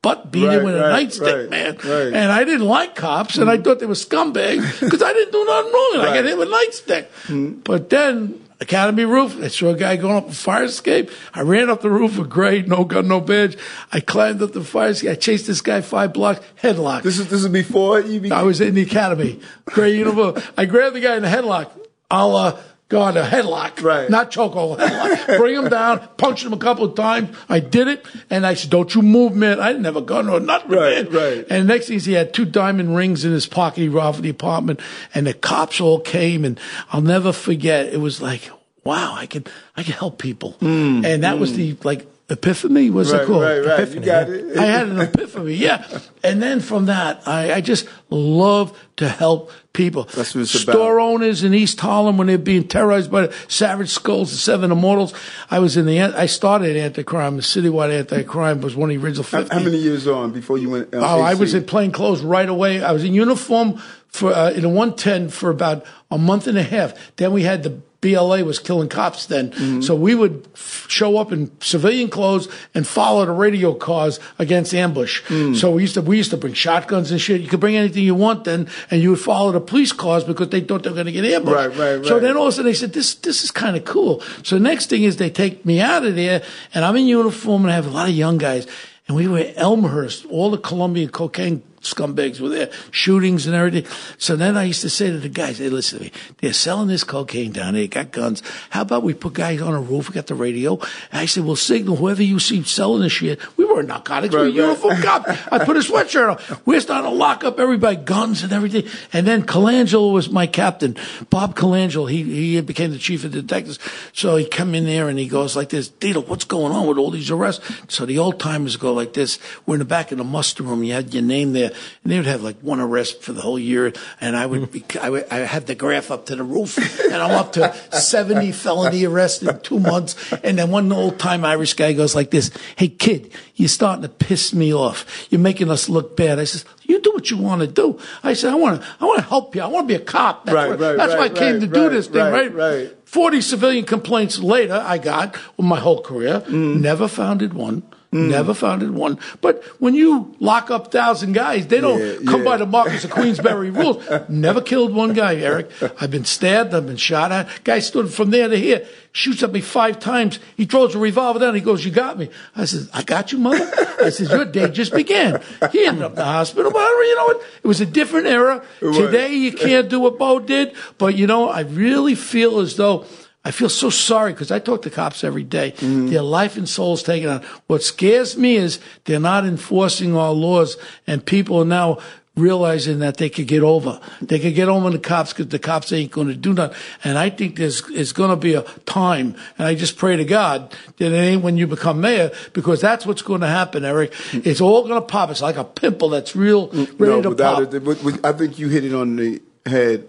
[0.07, 0.45] butt Mm-hmm.
[0.45, 1.73] Right, with a nightstick, right, man.
[1.77, 2.13] right.
[2.21, 5.43] And I didn't like cops, and I thought they were scumbags because I didn't do
[5.45, 5.91] nothing wrong.
[5.95, 7.05] And I got hit with a nightstick.
[7.27, 7.59] Mm-hmm.
[7.63, 8.13] But then,
[8.59, 11.11] Academy roof, I saw a guy going up a fire escape.
[11.33, 13.55] I ran up the roof with gray, no gun, no badge.
[13.91, 15.11] I climbed up the fire escape.
[15.11, 17.03] I chased this guy five blocks, headlock.
[17.03, 18.37] This is this is before you became.
[18.37, 19.39] I was in the academy.
[19.65, 20.41] Gray uniform.
[20.57, 21.69] I grabbed the guy in the headlock.
[22.09, 23.81] I'll, uh, God, a headlock.
[23.83, 24.09] Right.
[24.09, 25.37] Not chokehold, a headlock.
[25.37, 27.35] Bring him down, punched him a couple of times.
[27.49, 28.05] I did it.
[28.29, 29.59] And I said, don't you move, man.
[29.59, 31.13] I didn't have a gun or nothing, Right, man.
[31.13, 31.45] right.
[31.49, 33.81] And the next thing is he had two diamond rings in his pocket.
[33.81, 34.79] He robbed the apartment
[35.13, 36.59] and the cops all came and
[36.91, 37.93] I'll never forget.
[37.93, 38.49] It was like,
[38.85, 39.43] wow, I can,
[39.75, 40.51] I can help people.
[40.53, 41.03] Hmm.
[41.03, 41.57] and that was hmm.
[41.57, 42.89] the, like, epiphany.
[42.89, 43.43] was right, it called?
[43.43, 43.79] right, right.
[43.79, 44.01] Epiphany.
[44.01, 44.57] You got it.
[44.57, 45.87] I had an epiphany, yeah.
[46.23, 50.03] And then from that, I, I just love to help people.
[50.03, 51.05] That's what it's Store about.
[51.05, 55.13] owners in East Harlem when they're being terrorized by the Savage Skulls, the Seven Immortals.
[55.49, 59.23] I was in the, I started anti-crime, the citywide anti-crime was one of the original
[59.23, 59.55] How, 50.
[59.55, 60.89] how many years on before you went?
[60.93, 62.83] Oh, I was in plain clothes right away.
[62.83, 66.63] I was in uniform for uh, in a 110 for about a month and a
[66.63, 66.93] half.
[67.17, 69.81] Then we had the BLA was killing cops then, Mm-hmm.
[69.81, 74.73] so we would f- show up in civilian clothes and follow the radio cars against
[74.73, 75.23] ambush.
[75.23, 75.55] Mm.
[75.55, 77.41] So we used to we used to bring shotguns and shit.
[77.41, 80.49] You could bring anything you want then, and you would follow the police cars because
[80.49, 81.55] they thought they were going to get ambushed.
[81.55, 82.05] Right, right, right.
[82.05, 84.21] So then all of a sudden they said this this is kind of cool.
[84.43, 86.43] So the next thing is they take me out of there,
[86.75, 88.67] and I'm in uniform, and I have a lot of young guys.
[89.07, 90.25] And we were at Elmhurst.
[90.25, 93.85] All the Colombian cocaine scumbags were there, shootings and everything.
[94.17, 96.11] So then I used to say to the guys, hey, listen to me.
[96.41, 97.83] They're selling this cocaine down there.
[97.83, 98.41] They got guns.
[98.71, 100.09] How about we put guys on a roof?
[100.09, 100.73] We got the radio.
[101.11, 103.39] And I said, we'll signal whoever you see selling this shit.
[103.57, 104.33] We weren't narcotics.
[104.33, 104.67] we were Right, right.
[104.67, 105.29] uniform cops.
[105.51, 106.57] I put a sweatshirt on.
[106.65, 108.83] We're starting to lock up everybody, guns and everything.
[109.13, 110.95] And then Colangelo was my captain.
[111.29, 113.79] Bob Colangelo, he, he became the chief of detectives.
[114.13, 116.97] So he come in there and he goes like this, Dietl, what's going on with
[116.97, 117.65] all these arrests?
[117.87, 119.39] So the old timers go like this.
[119.65, 120.83] We're in the back of the muster room.
[120.83, 121.66] You had your name there.
[122.03, 123.93] And they would have like one arrest for the whole year.
[124.21, 127.15] And I would, be, I would, I had the graph up to the roof and
[127.15, 130.15] I'm up to 70 felony arrests in two months.
[130.43, 134.09] And then one old time Irish guy goes like this, Hey kid, you're starting to
[134.09, 135.27] piss me off.
[135.29, 136.39] You're making us look bad.
[136.39, 137.99] I says, you do what you want to do.
[138.23, 139.61] I said, I want to, I want to help you.
[139.61, 140.45] I want to be a cop.
[140.45, 142.53] That's, Right, what- right, that's why I came right, to do right, this thing, right,
[142.53, 142.77] right?
[142.87, 142.93] right.
[143.05, 146.81] 40 civilian complaints later, I got with my whole career, Mm.
[146.81, 147.83] never founded one.
[148.13, 148.29] Mm.
[148.29, 149.19] Never found it one.
[149.41, 152.45] But when you lock up thousand guys, they don't Yeah, come yeah.
[152.51, 154.01] by the Marquess of Queensberry rules.
[154.29, 155.69] Never killed one guy, Eric.
[155.99, 156.73] I've been stabbed.
[156.73, 157.49] I've been shot at.
[157.65, 160.39] Guy stood from there to here, shoots at me five times.
[160.55, 161.53] He throws a revolver down.
[161.53, 163.69] He goes, "You got me." I said, "I got you, mother."
[164.01, 165.41] I said, "Your day just began."
[165.73, 166.71] He ended up in the hospital.
[166.71, 167.43] But you know what?
[167.61, 168.63] It was a different era.
[168.79, 170.73] Today you can't do what Bo did.
[170.97, 173.05] But you know, I really feel as though.
[173.47, 175.71] I feel so sorry because I talk to cops every day.
[175.71, 176.07] Mm-hmm.
[176.07, 177.41] Their life and soul is taken on.
[177.67, 180.75] What scares me is they're not enforcing our laws,
[181.07, 181.99] and people are now
[182.35, 184.01] realizing that they could get over.
[184.21, 186.77] They could get over the cops because the cops ain't going to do nothing.
[187.05, 190.25] And I think there's it's going to be a time, and I just pray to
[190.25, 194.11] God that it ain't when you become mayor because that's what's going to happen, Eric.
[194.11, 194.41] Mm-hmm.
[194.43, 195.29] It's all going to pop.
[195.29, 197.01] It's like a pimple that's real mm-hmm.
[197.01, 197.73] ready no, to pop.
[197.73, 200.05] it, I think you hit it on the head.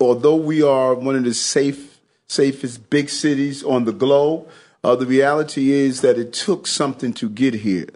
[0.00, 1.95] Although we are one of the safe,
[2.28, 4.48] safest big cities on the globe,
[4.84, 7.88] uh, the reality is that it took something to get here.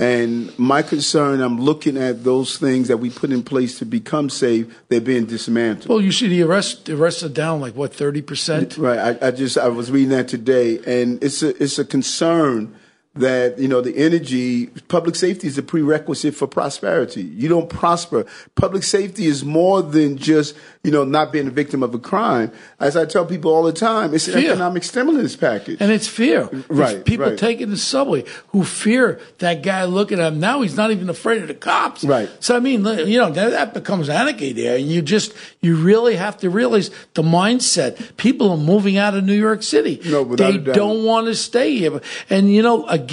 [0.00, 4.30] And my concern, I'm looking at those things that we put in place to become
[4.30, 4.72] safe.
[4.88, 5.88] They're being dismantled.
[5.88, 8.78] well, you see the arrest the arrests are down like what thirty percent.
[8.78, 9.18] Right.
[9.20, 12.76] I, I just I was reading that today, and it's a it's a concern
[13.18, 17.22] that you know the energy public safety is a prerequisite for prosperity.
[17.22, 18.24] You don't prosper.
[18.54, 22.52] Public safety is more than just you know not being a victim of a crime.
[22.80, 25.78] As I tell people all the time, it's an economic stimulus package.
[25.80, 26.48] And it's fear.
[26.68, 27.38] Right, It's people right.
[27.38, 30.40] taking the subway who fear that guy looking at him.
[30.40, 32.04] Now he's not even afraid of the cops.
[32.04, 32.30] Right.
[32.40, 34.76] So, I mean, you know, that, that becomes anarchy there.
[34.76, 38.16] And you just, you really have to realize the mindset.
[38.16, 40.00] People are moving out of New York City.
[40.04, 42.00] No, they don't want to stay here.
[42.30, 43.07] And, you know, again,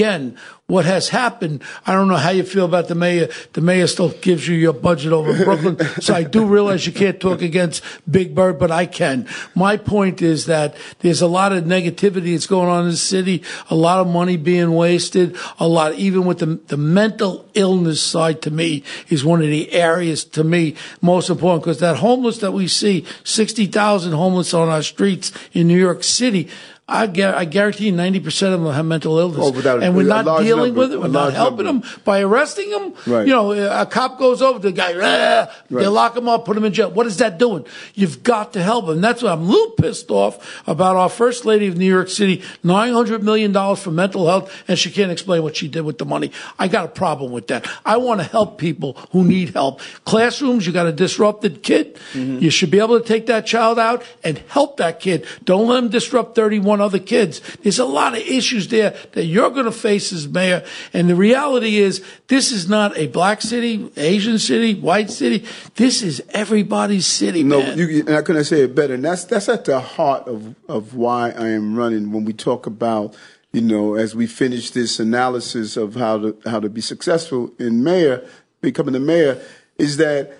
[0.67, 3.29] what has happened, I don't know how you feel about the mayor.
[3.53, 5.77] The mayor still gives you your budget over Brooklyn.
[6.01, 9.27] so I do realize you can't talk against Big Bird, but I can.
[9.53, 13.43] My point is that there's a lot of negativity that's going on in the city,
[13.69, 18.41] a lot of money being wasted, a lot, even with the, the mental illness side
[18.41, 22.53] to me is one of the areas to me most important because that homeless that
[22.53, 26.49] we see, 60,000 homeless on our streets in New York City,
[26.87, 29.39] I, gu- I guarantee you 90% of them have mental illness.
[29.41, 31.01] Oh, without- and we're not dealing number, with it.
[31.01, 31.87] We're not helping number.
[31.87, 32.93] them by arresting them.
[33.07, 33.25] Right.
[33.25, 36.55] You know, a cop goes over to the guy, "Ah," they lock him up, put
[36.55, 36.91] him in jail.
[36.91, 37.65] What is that doing?
[37.95, 39.01] You've got to help him.
[39.01, 42.43] That's why I'm a little pissed off about our first lady of New York City,
[42.63, 46.31] $900 million for mental health, and she can't explain what she did with the money.
[46.59, 47.67] I got a problem with that.
[47.83, 49.81] I want to help people who need help.
[50.05, 51.95] Classrooms, you got a disrupted kid.
[52.13, 52.43] Mm-hmm.
[52.43, 55.25] You should be able to take that child out and help that kid.
[55.45, 57.41] Don't let him disrupt 31 other kids.
[57.63, 60.63] There's a lot of issues there that you're going to face as mayor.
[60.93, 65.45] And the reality is, this is not a black city, Asian city, white city.
[65.75, 67.77] This is everybody's city, No, man.
[67.77, 68.93] you, and I couldn't say it better.
[68.95, 72.11] And that's that's at the heart of of why I am running.
[72.11, 73.15] When we talk about,
[73.51, 77.83] you know, as we finish this analysis of how to how to be successful in
[77.83, 78.23] mayor,
[78.61, 79.41] becoming the mayor,
[79.77, 80.33] is that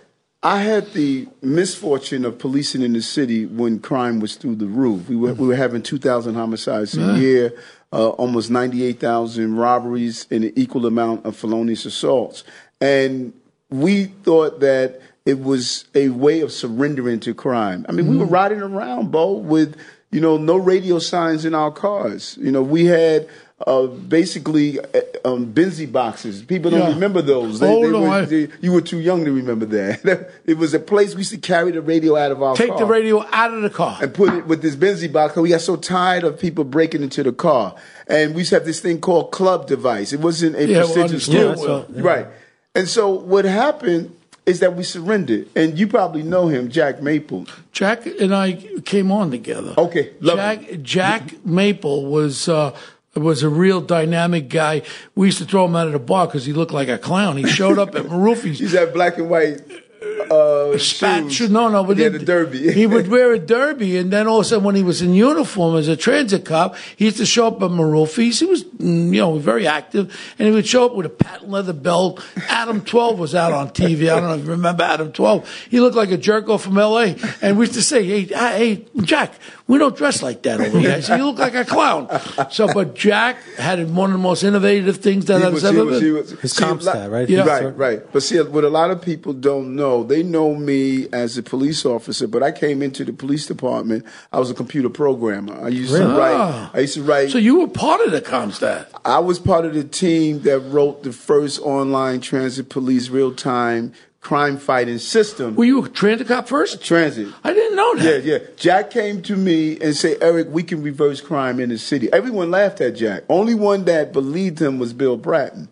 [0.46, 5.10] I had the misfortune of policing in the city when crime was through the roof.
[5.10, 7.54] We were we were having two thousand homicides a year.
[7.94, 12.44] Uh, almost 98,000 robberies and an equal amount of felonious assaults.
[12.82, 13.32] And
[13.70, 17.86] we thought that it was a way of surrendering to crime.
[17.88, 19.78] I mean, we were riding around, Bo, with
[20.12, 22.38] you know no radio signs in our cars.
[22.40, 23.28] You know, we had
[23.66, 24.80] uh, basically
[25.24, 26.42] um, Benzie boxes.
[26.44, 26.90] People don't Yeah.
[26.90, 27.60] remember those.
[27.62, 30.30] They, Oh, they no, were- I- they- you were too young to remember that.
[30.46, 32.80] it was a place we used to carry the radio out of our Take car
[32.80, 33.98] the radio out of the car.
[34.02, 35.36] and put it with this Benzie box.
[35.38, 37.76] We got so tired of people breaking into the car,
[38.08, 40.12] and we used to have this thing called club device.
[40.12, 41.58] It wasn't a Yeah, well, prestigious understood.
[41.58, 41.86] club.
[41.96, 42.28] Yeah, right?
[42.76, 44.12] And so what happened
[44.46, 47.48] is that we surrendered, and you probably know him, Jack Maple.
[47.72, 48.52] Jack and I
[48.84, 49.74] came on together.
[49.78, 52.76] Okay, love Jack Jack Maple was uh,
[53.20, 54.82] was a real dynamic guy.
[55.16, 57.38] We used to throw him out of the bar because he looked like a clown.
[57.38, 58.60] He showed up at Maroofi's.
[58.60, 59.62] He's that black and white.
[60.02, 61.50] Uh, Uh, Spat shoes.
[61.50, 62.72] No, no, but yeah, then the derby.
[62.74, 65.14] he would wear a derby, and then all of a sudden, when he was in
[65.14, 68.40] uniform as a transit cop, he used to show up at Marufi's.
[68.40, 71.50] He was, mm, you know, very active, and he would show up with a patent
[71.50, 72.24] leather belt.
[72.50, 74.04] Adam Twelve was out on TV.
[74.12, 75.50] I don't know if you remember Adam Twelve.
[75.70, 77.16] He looked like a jerk off from L.A.
[77.42, 79.34] And we used to say, "Hey, ah, hey, Jack,
[79.68, 82.08] we don't dress like that over here." I said, "You look like a clown."
[82.52, 85.78] So, but Jack had one of the most innovative things that He has was- ever
[85.78, 86.14] he was- been.
[86.16, 87.30] was- His see, comp a stat, right?
[87.30, 87.46] Yeah.
[87.46, 88.12] Right, right.
[88.12, 91.44] But see, what a lot of people don't know, they didn't know me as a
[91.44, 94.06] police officer, but I came into the police department.
[94.32, 95.60] I was a computer programmer.
[95.64, 96.06] I used Really?
[96.14, 96.70] to write.
[96.74, 97.30] I used to write.
[97.32, 98.88] So you were part of the CompStat.
[99.06, 103.94] I was part of the team that wrote the first online transit police real time
[104.22, 105.56] crime fighting system.
[105.56, 106.84] Were you a transit cop first?
[106.84, 107.28] transit.
[107.44, 108.24] I didn't know that.
[108.24, 108.40] Yeah, yeah.
[108.58, 112.12] Jack came to me and said, Eric, we can reverse crime in the city.
[112.12, 113.24] Everyone laughed at Jack.
[113.30, 115.70] Only one that believed him was Bill Bratton.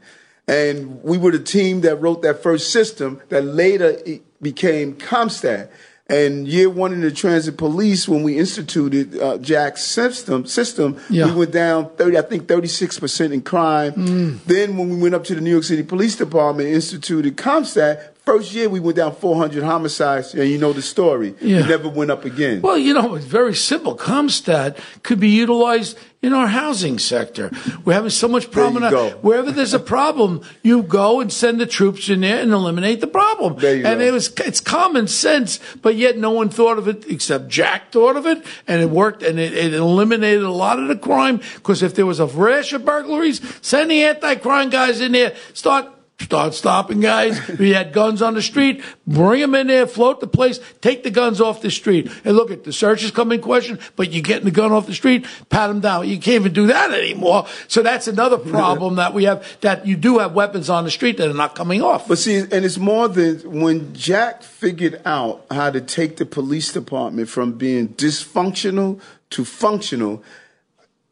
[0.48, 3.98] And we were the team that wrote that first system that later
[4.42, 5.70] became CompStat.
[6.10, 11.28] And year one in the transit police, when we instituted uh, Jack's system, system, Yeah.
[11.28, 13.94] we went down thirty, I think thirty six percent in crime.
[13.94, 14.44] Mm.
[14.44, 18.10] Then when we went up to the New York City Police Department, instituted CompStat.
[18.26, 21.36] First year we went down four hundred homicides, and you know the story.
[21.42, 21.60] Yeah.
[21.60, 22.62] It never went up again.
[22.62, 23.98] Well, you know, it's very simple.
[23.98, 27.52] CompStat could be utilized in our housing sector.
[27.84, 28.84] We're having so much problem.
[28.84, 29.18] There you go.
[29.18, 33.08] Wherever there's a problem, you go and send the troops in there and eliminate the
[33.08, 33.58] problem.
[33.58, 34.06] There you and go.
[34.06, 38.16] it was it's common sense, but yet no one thought of it except Jack thought
[38.16, 41.42] of it, and it worked, and it, it eliminated a lot of the crime.
[41.56, 45.93] Because if there was a rash of burglaries, send the anti-crime guys in there, start.
[46.20, 47.48] Start stopping guys.
[47.60, 51.10] we had guns on the street, bring them in there, float the place, take the
[51.10, 52.10] guns off the street.
[52.24, 54.94] And look at the searches come in question, but you're getting the gun off the
[54.94, 56.08] street, pat them down.
[56.08, 57.48] You can't even do that anymore.
[57.68, 61.18] So that's another problem that we have, that you do have weapons on the street
[61.18, 62.08] that are not coming off.
[62.08, 66.72] But see, and it's more than when Jack figured out how to take the police
[66.72, 70.24] department from being dysfunctional to functional.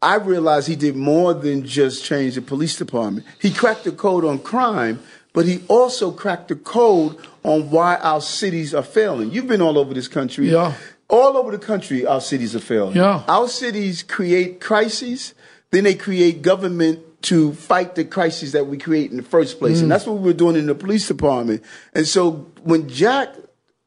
[0.02, 3.24] I realized he did more than just change the police department.
[3.40, 5.00] He cracked the code on crime,
[5.32, 9.30] but he also cracked the code on why our cities are failing.
[9.30, 10.50] You've been all over this country.
[10.50, 10.74] Yeah.
[11.08, 12.96] All over the country, our cities are failing.
[12.96, 13.22] Yeah.
[13.28, 15.34] Our cities create crises,
[15.70, 19.78] then they create government to fight the crises that we create in the first place.
[19.78, 19.82] Mm.
[19.82, 21.62] And that's what we were doing in the police department.
[21.94, 23.34] And so when Jack,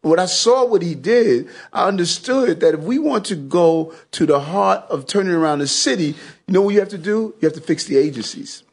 [0.10, 4.26] when I saw what he did, I understood that if we want to go to
[4.26, 6.15] the heart of turning around the city,
[6.48, 7.34] you know what you have to do?
[7.39, 8.63] You have to fix the agencies.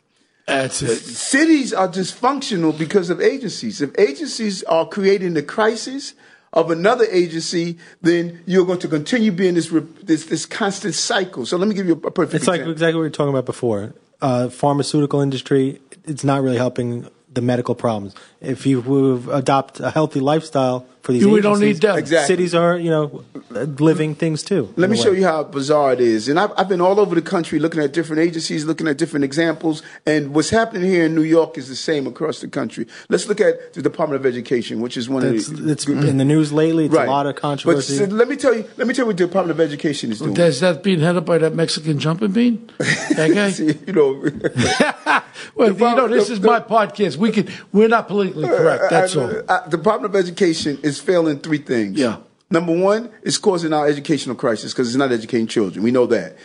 [0.47, 0.97] That's it.
[0.99, 3.81] Cities are dysfunctional because of agencies.
[3.81, 6.14] If agencies are creating the crisis
[6.53, 9.68] of another agency, then you're going to continue being this
[10.03, 11.47] this this constant cycle.
[11.47, 12.73] So let me give you a perfect It's like example.
[12.73, 13.95] exactly what we were talking about before.
[14.21, 18.14] Uh, pharmaceutical industry, it's not really helping the medical problems.
[18.42, 21.98] If you adopt a healthy lifestyle for these We agencies, don't need them.
[21.98, 22.26] Exactly.
[22.34, 24.72] cities are, you know, living things too.
[24.76, 26.28] Let me show you how bizarre it is.
[26.28, 29.24] And I've, I've been all over the country looking at different agencies, looking at different
[29.24, 29.82] examples.
[30.06, 32.86] And what's happening here in New York is the same across the country.
[33.08, 35.72] Let's look at the Department of Education, which is one It's, of the.
[35.72, 36.86] it's in the news lately.
[36.86, 37.98] It's a lot of controversy.
[37.98, 38.64] But so let me tell you.
[38.76, 40.36] Let me tell you what the Department of Education is doing.
[40.36, 42.70] Is that being headed by that Mexican jumping bean?
[43.16, 43.50] That guy?
[43.58, 44.12] See, you know,
[45.54, 47.16] well, The you know, this the- is the- my podcast.
[47.16, 48.84] We can, we're not politically correct.
[48.90, 49.24] That's all.
[49.30, 51.98] Uh, uh, the Department of Education is failing three things.
[51.98, 52.18] Yeah.
[52.50, 55.83] Number one, it's causing our educational crisis because it's not educating children.
[55.83, 56.37] We know that.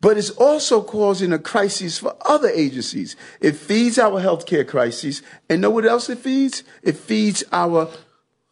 [0.00, 3.16] But it's also causing a crisis for other agencies.
[3.40, 5.22] It feeds our healthcare crisis.
[5.48, 6.62] And know what else it feeds?
[6.82, 7.88] It feeds our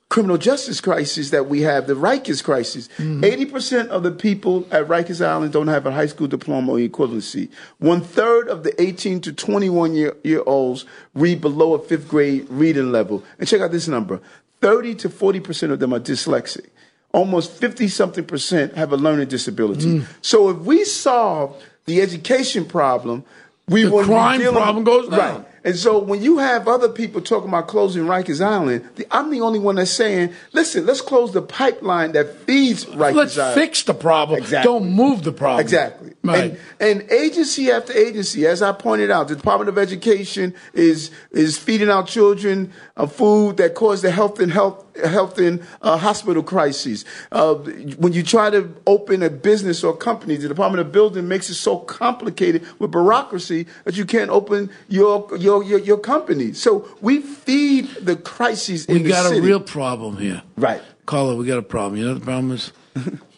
[0.09, 2.89] criminal justice crisis that we have, the Rikers crisis.
[2.99, 3.25] Mm-hmm.
[3.55, 7.51] 80% of the people at Rikers Island don't have a high school diploma or equivalency.
[7.79, 12.47] One third of the 18 to 21 year, year olds read below a fifth grade
[12.49, 13.25] reading level.
[13.39, 14.21] And check out this number
[14.61, 16.67] 30 to 40% of them are dyslexic.
[17.13, 20.01] Almost 50 something percent have a learning disability.
[20.01, 20.07] Mm.
[20.21, 23.25] So if we solve the education problem,
[23.69, 25.19] we The wouldn't crime problem goes down.
[25.19, 25.47] Right.
[25.65, 29.41] And so when you have other people talking about closing Rikers Island, the, I'm the
[29.41, 33.17] only one that's saying, listen, let's close the pipeline that feeds Rikers Island.
[33.17, 33.61] Let's Island.
[33.61, 34.39] fix the problem.
[34.39, 34.71] Exactly.
[34.71, 35.61] Don't move the problem.
[35.61, 36.13] Exactly.
[36.23, 36.59] Right.
[36.81, 41.57] And, and agency after agency, as I pointed out, the Department of Education is is
[41.57, 46.43] feeding our children uh, food that cause the health and health health and uh, hospital
[46.43, 47.05] crises.
[47.33, 47.55] Uh,
[47.99, 51.55] when you try to open a business or company, the Department of Building makes it
[51.55, 56.53] so complicated with bureaucracy that you can't open your your your, your company.
[56.53, 59.39] So we feed the crises in we the got city.
[59.39, 60.43] a real problem here.
[60.57, 60.83] Right.
[61.07, 61.99] Carlo, we got a problem.
[61.99, 62.73] You know what the problem is?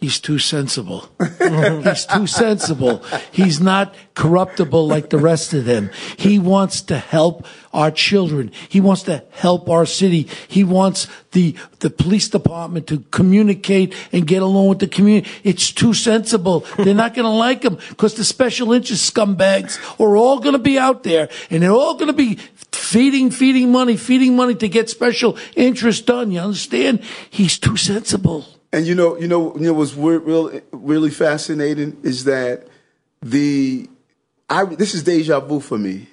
[0.00, 1.08] He's too sensible.
[1.38, 3.02] He's too sensible.
[3.32, 5.90] He's not corruptible like the rest of them.
[6.18, 8.52] He wants to help our children.
[8.68, 10.28] He wants to help our city.
[10.48, 15.30] He wants the the police department to communicate and get along with the community.
[15.42, 16.60] It's too sensible.
[16.76, 20.58] They're not going to like him because the special interest scumbags are all going to
[20.58, 22.38] be out there and they're all going to be
[22.72, 26.30] feeding, feeding money, feeding money to get special interest done.
[26.30, 27.02] You understand?
[27.30, 28.44] He's too sensible.
[28.76, 32.66] And you know, you know, you know what's real, really fascinating is that
[33.22, 33.88] the
[34.50, 36.08] I this is deja vu for me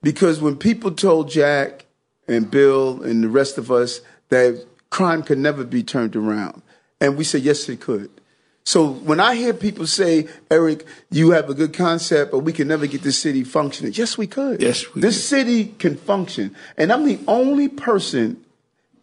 [0.00, 1.86] because when people told Jack
[2.28, 6.62] and Bill and the rest of us that crime could never be turned around.
[7.00, 8.10] And we said, yes, it could.
[8.64, 12.68] So when I hear people say, Eric, you have a good concept, but we can
[12.68, 13.92] never get this city functioning.
[13.96, 14.62] Yes, we could.
[14.62, 15.24] Yes, we This could.
[15.24, 16.54] city can function.
[16.76, 18.44] And I'm the only person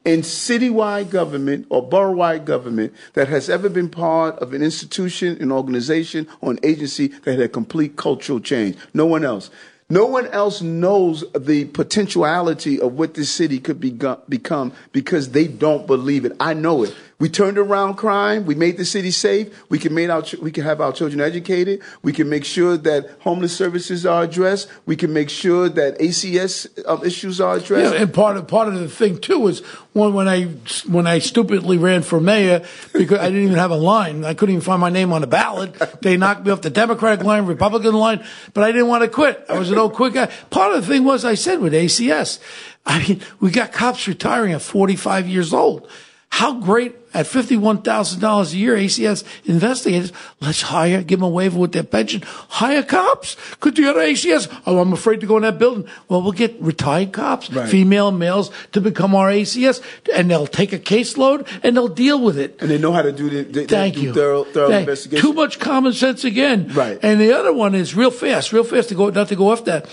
[0.08, 5.52] in citywide government or borough-wide government that has ever been part of an institution, an
[5.52, 8.78] organization, or an agency that had a complete cultural change.
[8.93, 9.50] No one else.
[9.89, 15.48] No one else knows the potentiality of what this city could be, become because they
[15.48, 16.34] don't believe it.
[16.39, 16.96] I know it.
[17.20, 18.46] We turned around crime.
[18.46, 19.68] We made the city safe.
[19.70, 21.82] We can make our we can have our children educated.
[22.04, 24.70] We can make sure that homeless services are addressed.
[24.86, 27.96] We can make sure that ACS uh, issues are addressed.
[27.96, 29.62] Yeah, and part of part of the thing too was
[29.94, 30.44] when when I
[30.88, 34.24] when I stupidly ran for mayor because I didn't even have a line.
[34.24, 35.74] I couldn't even find my name on the ballot.
[36.02, 39.44] They knocked me off the Democratic line, Republican line, but I didn't want to quit.
[39.50, 40.28] I was an old quick guy.
[40.52, 42.40] Part of the thing was I said with ACS,
[42.86, 45.90] I mean, we got cops retiring at 45 years old.
[46.30, 51.72] How great at $51,000 a year, ACS investigators, let's hire, give them a waiver with
[51.72, 53.36] their pension, hire cops.
[53.60, 54.48] Could you go to ACS?
[54.66, 55.88] Oh, I'm afraid to go in that building.
[56.10, 57.68] Well, we'll get retired cops, Right.
[57.70, 59.82] female and males to become our ACS
[60.14, 62.58] and they'll take a caseload and they'll deal with it.
[62.62, 64.14] and they know how to do the, they, they Thank do you.
[64.14, 65.26] thorough, thorough Thank- investigation.
[65.26, 66.68] Too much common sense again.
[66.74, 67.00] Right.
[67.02, 69.66] And the other one is real fast, real fast to go, not to go off
[69.66, 69.88] that.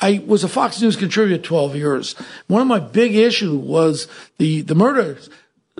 [0.00, 2.14] I was a Fox News contributor 12 years.
[2.46, 5.18] One of my big issue was the, the murder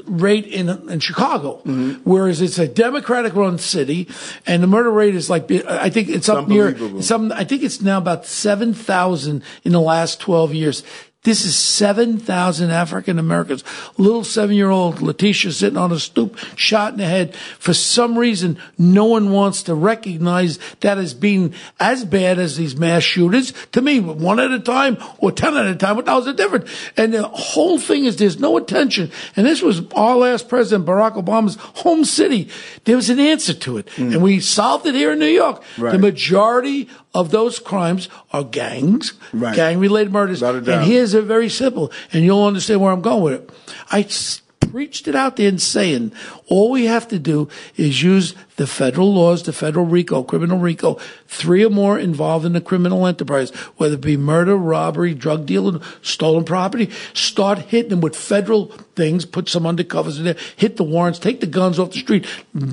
[0.05, 2.09] rate in, in Chicago, Mm-hmm.
[2.09, 4.09] whereas it's a Democratic run city
[4.47, 7.83] and the murder rate is like, I think it's up near, some, I think it's
[7.83, 10.83] now about 7,000 in the last 12 years.
[11.23, 13.63] This is 7,000 African Americans.
[13.99, 17.37] Little seven year old Letitia sitting on a stoop, shot in the head.
[17.59, 22.75] For some reason, no one wants to recognize that as being as bad as these
[22.75, 23.53] mass shooters.
[23.73, 26.71] To me, one at a time or 10 at a time, what hell's the difference?
[26.97, 29.13] And the whole thing is there's no attention.
[29.37, 32.49] And this was our last president, Barack Obama's home city.
[32.87, 33.89] There was an answer to it.
[33.97, 34.15] Mm.
[34.15, 35.63] And we solved it here in New York.
[35.77, 35.93] Right.
[35.93, 39.55] The majority of those crimes are gangs, Right.
[39.57, 40.43] gang related murders.
[40.43, 43.51] And here's a very simple, and you'll understand where I'm going with it.
[43.91, 46.13] I s- preached it out there and saying
[46.51, 50.99] all we have to do is use the federal laws, the federal RICO, criminal RICO,
[51.29, 55.81] three or more involved in a criminal enterprise, whether it be murder, robbery, drug dealing,
[56.03, 60.83] stolen property, start hitting them with federal things, put some undercovers in there, hit the
[60.83, 62.27] warrants, take the guns off the street,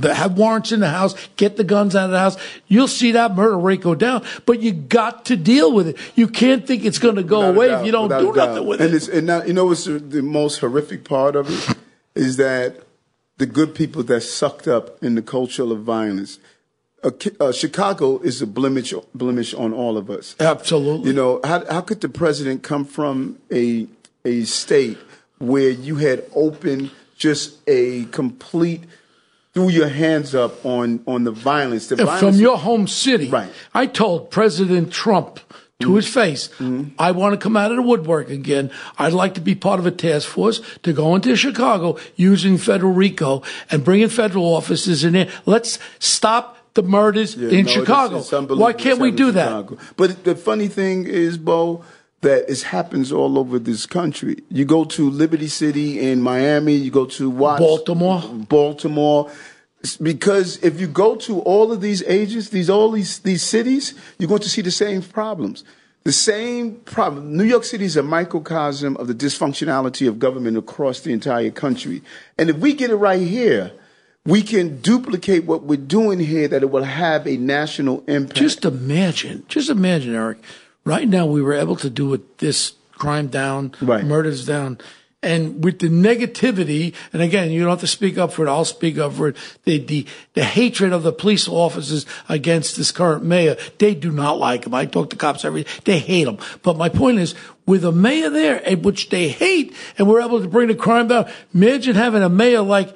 [0.03, 2.37] have warrants in the house, get the guns out of the house.
[2.67, 5.97] You'll see that murder rate go down, but you got to deal with it.
[6.15, 8.65] You can't think it's going to go Without away doubt, if you don't do nothing
[8.65, 8.95] with and it.
[8.95, 11.77] It's, and now, you know what's the, the most horrific part of it
[12.15, 12.86] is that
[13.37, 16.39] the good people that sucked up in the culture of violence.
[17.03, 20.35] Uh, uh, Chicago is a blemish blemish on all of us.
[20.39, 21.09] Absolutely.
[21.09, 23.87] You know, how, how could the president come from a
[24.25, 24.97] a state
[25.37, 28.83] where you had opened just a complete
[29.53, 31.87] threw your hands up on on the violence?
[31.87, 33.29] The violence from your home city.
[33.29, 33.51] Right.
[33.75, 35.39] I told President Trump
[35.79, 36.49] to his face,
[36.97, 38.71] I want to come out of the woodwork again.
[38.97, 42.93] I'd like to be part of a task force to go into Chicago using federal
[42.93, 45.29] RICO and bringing federal officers in there.
[45.45, 48.17] Let's stop the murders Yeah, in no, Chicago.
[48.19, 49.67] it's unbelievable Why can't we do that?
[49.97, 51.83] But the funny thing is, Bo,
[52.21, 54.37] that it happens all over this country.
[54.49, 58.21] You go to Liberty City in Miami, you go to Watts, Baltimore.
[58.49, 59.29] Baltimore.
[60.01, 64.27] Because if you go to all of these ages, these all these these cities, you're
[64.27, 65.63] going to see the same problems.
[66.03, 67.35] The same problem.
[67.35, 72.01] New York City is a microcosm of the dysfunctionality of government across the entire country.
[72.37, 73.71] And if we get it right here,
[74.25, 78.37] we can duplicate what we're doing here that it will have a national impact.
[78.37, 80.37] Just imagine, just imagine, Eric.
[80.85, 84.05] Right now, we were able to do it, this crime down, Right.
[84.05, 84.79] murders down,
[85.23, 86.93] and with the negativity.
[87.11, 88.49] And again, you don't have to speak up for it.
[88.49, 89.37] I'll speak up for it.
[89.63, 93.57] The the the hatred of the police officers against this current mayor.
[93.79, 94.73] They do not like him.
[94.73, 95.65] I talk to cops every.
[95.85, 96.37] They hate him.
[96.61, 100.47] But my point is, with a mayor there, which they hate, and we're able to
[100.47, 101.29] bring the crime down.
[101.53, 102.95] Imagine having a mayor like.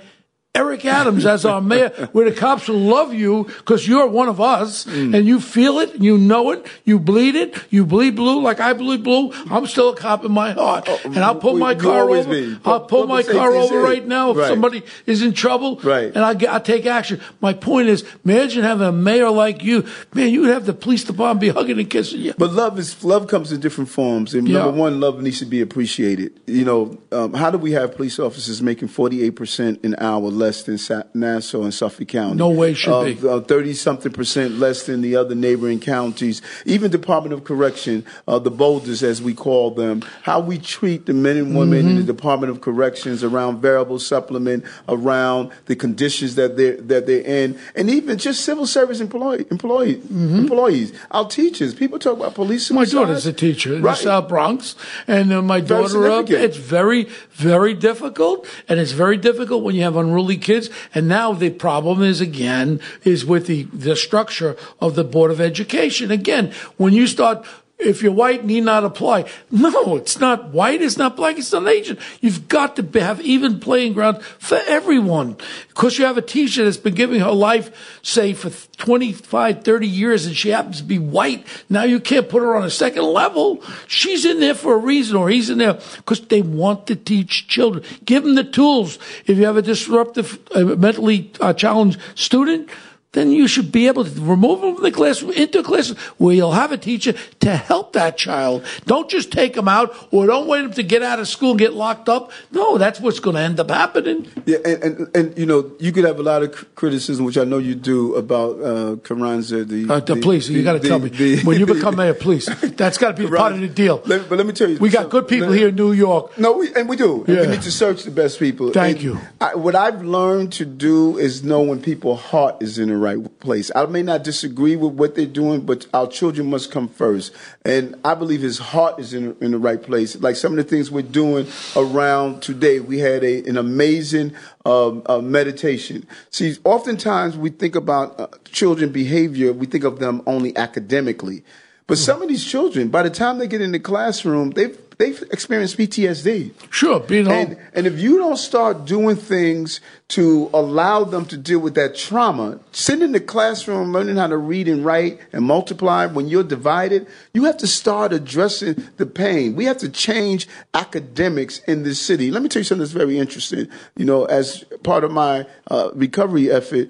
[0.53, 4.41] Eric Adams as our mayor, where the cops will love you because you're one of
[4.41, 5.15] us Mm.
[5.15, 8.73] and you feel it, you know it, you bleed it, you bleed blue like I
[8.73, 9.31] bleed blue.
[9.49, 12.29] I'm still a cop in my heart, and I'll pull Oh, my car over.
[12.29, 12.57] be.
[12.65, 14.49] I'll pull my car over right now if Right.
[14.49, 16.11] somebody is in trouble, Right.
[16.13, 17.21] And I will take action.
[17.39, 20.31] My point is, imagine having a mayor like you, man.
[20.31, 22.33] You would have the police department be hugging and kissing you.
[22.37, 24.33] But love is love comes in different forms.
[24.33, 24.59] And Yeah.
[24.63, 26.33] number one, love needs to be appreciated.
[26.45, 30.29] You know, um, how do we have police officers making forty eight percent an hour
[30.41, 32.35] less than Sa- Nassau and Suffolk County.
[32.35, 33.03] No way should uh,
[33.39, 33.45] be.
[33.47, 36.41] Thirty something percent less than the other neighboring counties.
[36.65, 41.13] Even Department of Correction, uh, the Boldest as we call them, how we treat the
[41.13, 46.57] men and women in the Department of Corrections around variable supplement, around the conditions that
[46.57, 51.73] they're that they're in, and even just civil service employee, employee employees, our teachers.
[51.73, 52.69] People talk about police.
[52.71, 53.97] My daughter's a teacher in Right.
[53.97, 54.75] the South Bronx,
[55.07, 56.29] and uh, my Very daughter up.
[56.29, 60.69] It's very, very difficult, and it's very difficult when you have unruly kids.
[60.93, 65.41] And now the problem is again is with the the structure of the Board of
[65.41, 66.11] Education.
[66.11, 67.45] Again, when you start.
[67.81, 69.25] If you're white, need not apply.
[69.49, 70.81] No, it's not white.
[70.81, 71.37] It's not black.
[71.37, 71.97] It's not Asian.
[72.19, 75.37] You've got to have even playing ground for everyone.
[75.69, 80.25] Because you have a teacher that's been giving her life, say, for 25, 30 years,
[80.25, 81.45] and she happens to be white.
[81.69, 83.63] Now you can't put her on a second level.
[83.87, 87.47] She's in there for a reason, or he's in there because they want to teach
[87.47, 87.83] children.
[88.05, 88.99] Give them the tools.
[89.25, 92.69] If you have a disruptive, uh, mentally uh, challenged student,
[93.13, 96.33] then you should be able to remove them from the classroom into a classroom where
[96.33, 98.63] you'll have a teacher to help that child.
[98.85, 101.59] Don't just take them out or don't wait them to get out of school and
[101.59, 102.31] get locked up.
[102.51, 104.27] No, that's what's going to end up happening.
[104.45, 107.43] Yeah, and, and and you know you could have a lot of criticism, which I
[107.43, 109.65] know you do about uh, Carranza.
[109.65, 112.45] The, Uh, the, police, you got to tell me the- when you become mayor, police,
[112.77, 114.01] That's got to be part of the deal.
[114.05, 116.37] Let- but let me tell you, we got good people let- here in New York.
[116.37, 117.25] No, we, and we do.
[117.27, 117.41] Yeah.
[117.41, 118.71] we need to search the best people.
[118.71, 119.19] Thank And you.
[119.41, 123.39] I, what I've learned to do is know when people's heart is in the right
[123.39, 123.71] place.
[123.75, 127.33] I may not disagree with what they're doing, but our children must come first.
[127.65, 130.15] And I believe his heart is in, in the right place.
[130.21, 134.33] Like some of the things we're doing around today, we had a, an amazing
[134.65, 136.07] um, uh, meditation.
[136.29, 141.43] See, oftentimes we think about uh, children behavior, we think of them only academically.
[141.87, 145.21] But some of these children, by the time they get in the classroom, they've they've
[145.31, 146.51] experienced PTSD.
[146.69, 147.33] Sure, being home.
[147.35, 151.95] And, and if you don't start doing things to allow them to deal with that
[151.95, 156.43] trauma, sitting in the classroom, learning how to read and write and multiply when you're
[156.43, 159.55] divided, you have to start addressing the pain.
[159.55, 162.29] We have to change academics in this city.
[162.29, 163.67] Let me tell you something that's very interesting.
[163.97, 166.89] You know, as part of my uh, recovery effort,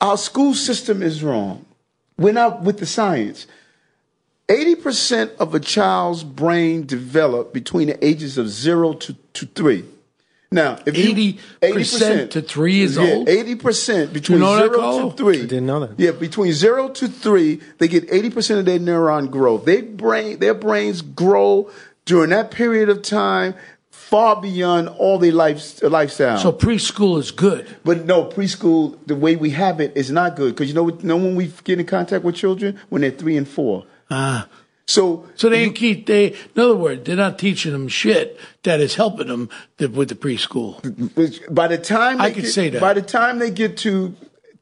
[0.00, 1.64] our school system is wrong.
[2.18, 3.46] We're not with the science.
[4.48, 9.84] 80% of a child's brain develop between the ages of zero to, to three.
[10.52, 13.26] Now, if you 80% to three years yeah, old?
[13.26, 15.38] 80% between know zero to three.
[15.38, 15.98] I didn't know that.
[15.98, 19.64] Yeah, between zero to three, they get 80% of their neuron growth.
[19.64, 21.70] They brain, their brains grow
[22.04, 23.54] during that period of time
[23.90, 26.38] far beyond all their life, uh, lifestyle.
[26.38, 27.66] so preschool is good.
[27.82, 31.02] But no, preschool, the way we have it is not good because you know, what-
[31.02, 33.84] know when we get in contact with children when they're three and four.
[34.10, 34.48] Ah.
[34.88, 36.28] So, So they keep they.
[36.28, 40.80] In other words, they're not teaching them shit that is helping them with the preschool.
[41.52, 42.80] by the time I could get, say that.
[42.80, 44.14] by the time they get to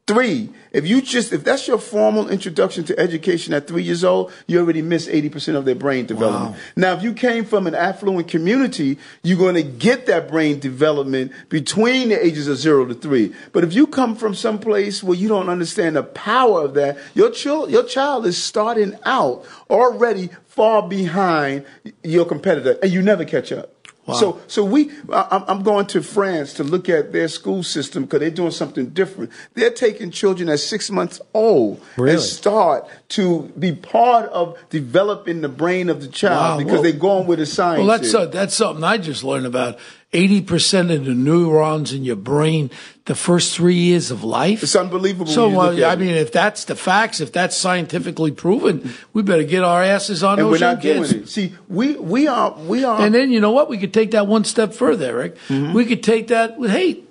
[0.07, 4.31] three, if you just if that's your formal introduction to education at three years old,
[4.45, 6.55] you already missed eighty percent of their brain development.
[6.55, 6.61] Wow.
[6.75, 11.31] Now, if you came from an affluent community, you're going to get that brain development
[11.49, 13.33] between the ages of zero to three.
[13.51, 16.97] But if you come from some place where you don't understand the power of that,
[17.13, 21.65] your child your child is starting out already far behind
[22.03, 23.74] your competitor, and you never catch up.
[24.13, 28.03] So, so we, I- I'm I'm going to France to look at their school system
[28.03, 29.31] because they're doing something different.
[29.55, 32.13] They're taking children at six months old Really?
[32.13, 36.57] and start to be part of developing the brain of the child Wow.
[36.59, 37.79] because Well- they're going with the science.
[37.79, 39.79] Well, that's uh, that's something I just learned about.
[40.15, 42.69] Eighty percent of the neurons in your brain
[43.05, 44.63] the first three years of life.
[44.63, 45.99] It's unbelievable So, uh, I it.
[45.99, 50.39] mean, if that's the facts, if that's scientifically proven, we better get our asses on
[50.39, 51.11] and those we're not kids.
[51.11, 51.29] doing it.
[51.29, 53.69] See, we we are we are And then you know what?
[53.69, 55.35] We could take that one step further, Eric.
[55.49, 55.73] Mm-hmm.
[55.73, 57.07] We could take that with hate.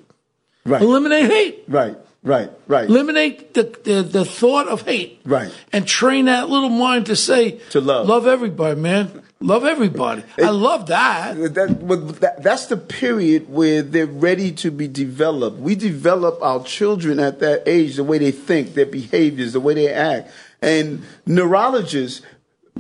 [0.64, 1.64] right, Eliminate hate.
[1.68, 2.88] right, right, right.
[2.88, 5.20] Eliminate the, the the thought of hate.
[5.26, 5.52] Right.
[5.72, 8.08] And train that little mind to say To love.
[8.08, 9.22] Love everybody, man.
[9.44, 10.22] Love everybody.
[10.38, 11.36] I love that.
[11.52, 11.86] That,
[12.20, 15.58] that, that's the period where they're ready to be developed.
[15.58, 19.74] We develop our children at that age, the way they think, their behaviors, the way
[19.74, 20.30] they act.
[20.62, 22.22] And neurologists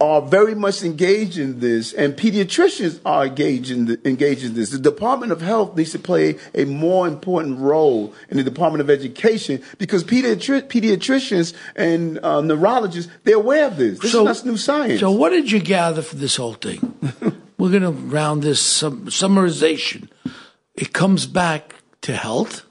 [0.00, 4.70] are very much engaged in this, and pediatricians are engaged in, the, engaged in this.
[4.70, 8.90] The Department of Health needs to play a more important role in the Department of
[8.90, 14.00] Education because pediatri- pediatricians and uh, neurologists, they're aware of this.
[14.00, 14.98] This is not new science.
[14.98, 16.80] So, what did you gather from this whole thing?
[17.58, 20.08] We're going to round this sum, summarization.
[20.74, 22.66] It comes back to health,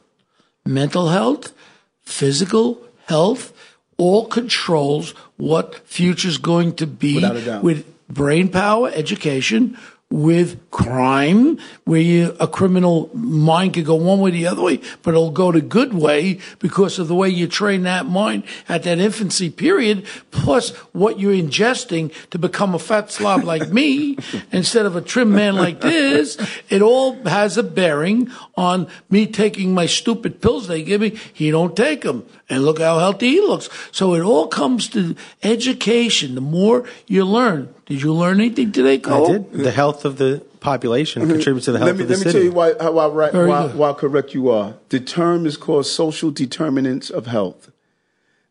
[0.66, 1.54] mental health,
[2.02, 3.53] physical health,
[3.98, 7.64] all controls what future's going to be Without a doubt.
[7.64, 9.78] with brain power, education,
[10.14, 14.80] with crime, where you, a criminal mind could go one way or the other way,
[15.02, 18.84] but it'll go the good way because of the way you train that mind at
[18.84, 24.16] that infancy period, plus what you're ingesting to become a fat slob like me
[24.52, 26.38] instead of a trim man like this.
[26.70, 31.18] It all has a bearing on me taking my stupid pills they give me.
[31.34, 32.24] He don't take them.
[32.50, 33.68] And look how healthy he looks.
[33.92, 36.36] So it all comes to education.
[36.36, 37.74] The more you learn.
[37.86, 39.26] Did you learn anything today, Cole?
[39.26, 39.52] I did.
[39.52, 42.32] The health of the population contributes to the health Let me, of the let me
[42.32, 44.76] tell you why, how, why, right- why, why correct you are.
[44.90, 47.72] The term is called social determinants of health.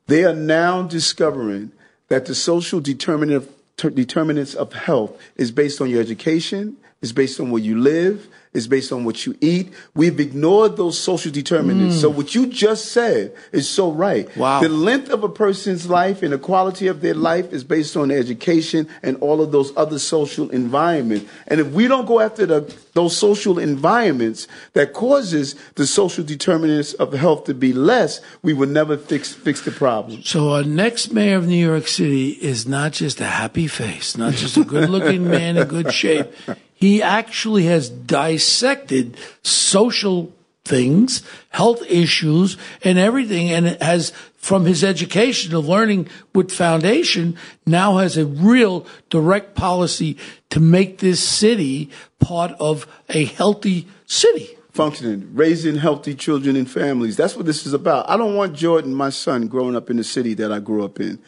[0.06, 1.72] They are now discovering
[2.08, 7.12] that the social determinant of, ter- determinants of health is based on your education, is
[7.12, 9.72] based on where you live, is based on what you eat.
[9.94, 12.00] We've ignored those social determinants.
[12.00, 14.28] So what you just said is so right.
[14.28, 14.36] Mm.
[14.36, 14.60] Wow.
[14.60, 18.10] The length of a person's life and the quality of their life is based on
[18.10, 21.30] education and all of those other social environments.
[21.46, 26.92] And if we don't go after the, those social environments that causes the social determinants
[26.94, 30.22] of health to be less, we will never fix fix the problem.
[30.22, 34.34] So our next mayor of New York City is not just a happy face, not
[34.34, 36.30] just a good looking man in good shape.
[36.82, 40.32] He actually has dissected social
[40.64, 47.98] things, health issues, and everything, and has from his education of learning with foundation now
[47.98, 50.18] has a real direct policy
[50.50, 54.48] to make this city part of a healthy city.
[54.72, 57.16] Functioning, raising healthy children and families.
[57.16, 58.10] That's what this is about.
[58.10, 60.98] I don't want Jordan, my son, growing up in the city that I grew up
[60.98, 61.20] in,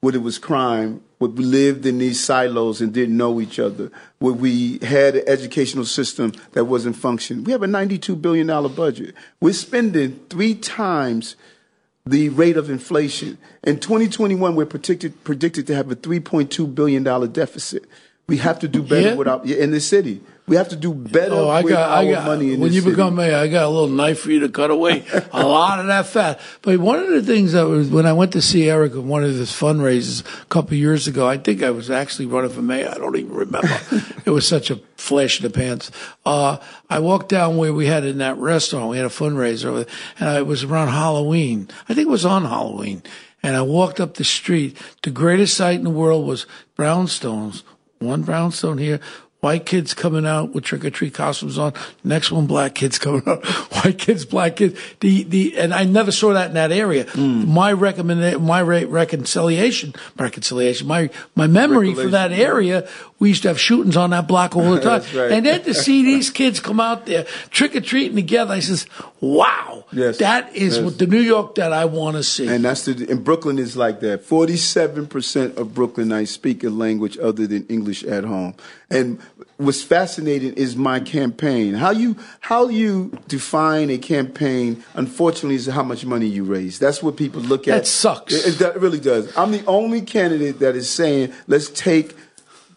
[0.00, 3.90] where it was crime, where we lived in these silos and didn't know each other,
[4.18, 7.44] where we had an educational system that wasn't functioning.
[7.44, 9.14] We have a $92 billion budget.
[9.40, 11.36] We're spending three times
[12.04, 13.38] the rate of inflation.
[13.62, 17.84] In 2021, we're predicted, predicted to have a $3.2 billion deficit.
[18.26, 19.14] We have to do better Yeah?
[19.14, 20.20] with our, in the city.
[20.48, 22.72] We have to do better Oh, I with got, our I got, money in when
[22.72, 22.90] you city.
[22.90, 25.86] become mayor, I got a little knife for you to cut away a lot of
[25.86, 26.40] that fat.
[26.62, 29.22] But one of the things that was, when I went to see Eric at one
[29.22, 32.60] of his fundraisers a couple of years ago, I think I was actually running for
[32.60, 32.90] mayor.
[32.92, 33.68] I don't even remember.
[34.24, 35.92] it was such a flash in the pants.
[36.26, 36.56] Uh,
[36.90, 39.94] I walked down where we had in that restaurant, we had a fundraiser, over there,
[40.18, 41.68] and it was around Halloween.
[41.88, 43.04] I think it was on Halloween.
[43.44, 44.76] And I walked up the street.
[45.02, 47.62] The greatest sight in the world was brownstones.
[47.98, 48.98] One brownstone here,
[49.42, 51.74] white kids coming out with trick or treat costumes on.
[52.04, 53.44] Next one, black kids coming out,
[53.84, 54.80] white kids, black kids.
[55.00, 57.04] The the and I never saw that in that area.
[57.04, 57.52] Hmm.
[57.52, 62.88] My recommend my re- reconciliation, reconciliation, my my memory for that area.
[63.22, 65.30] We used to have shootings on that block all the time, right.
[65.30, 68.84] and then to see these kids come out there trick or treating together, I says,
[69.20, 70.18] "Wow, Yes.
[70.18, 70.84] that is Yes.
[70.84, 73.76] what the New York that I want to see." And that's the, in Brooklyn is
[73.76, 74.24] like that.
[74.24, 78.54] Forty-seven percent of Brooklynites speak a language other than English at home.
[78.90, 79.20] And
[79.56, 81.74] what's fascinating is my campaign.
[81.74, 86.80] How you how you define a campaign, unfortunately, is how much money you raise.
[86.80, 87.74] That's what people look at.
[87.76, 88.34] That sucks.
[88.34, 89.32] It, it- that really does.
[89.36, 92.16] I'm the only candidate that is saying let's take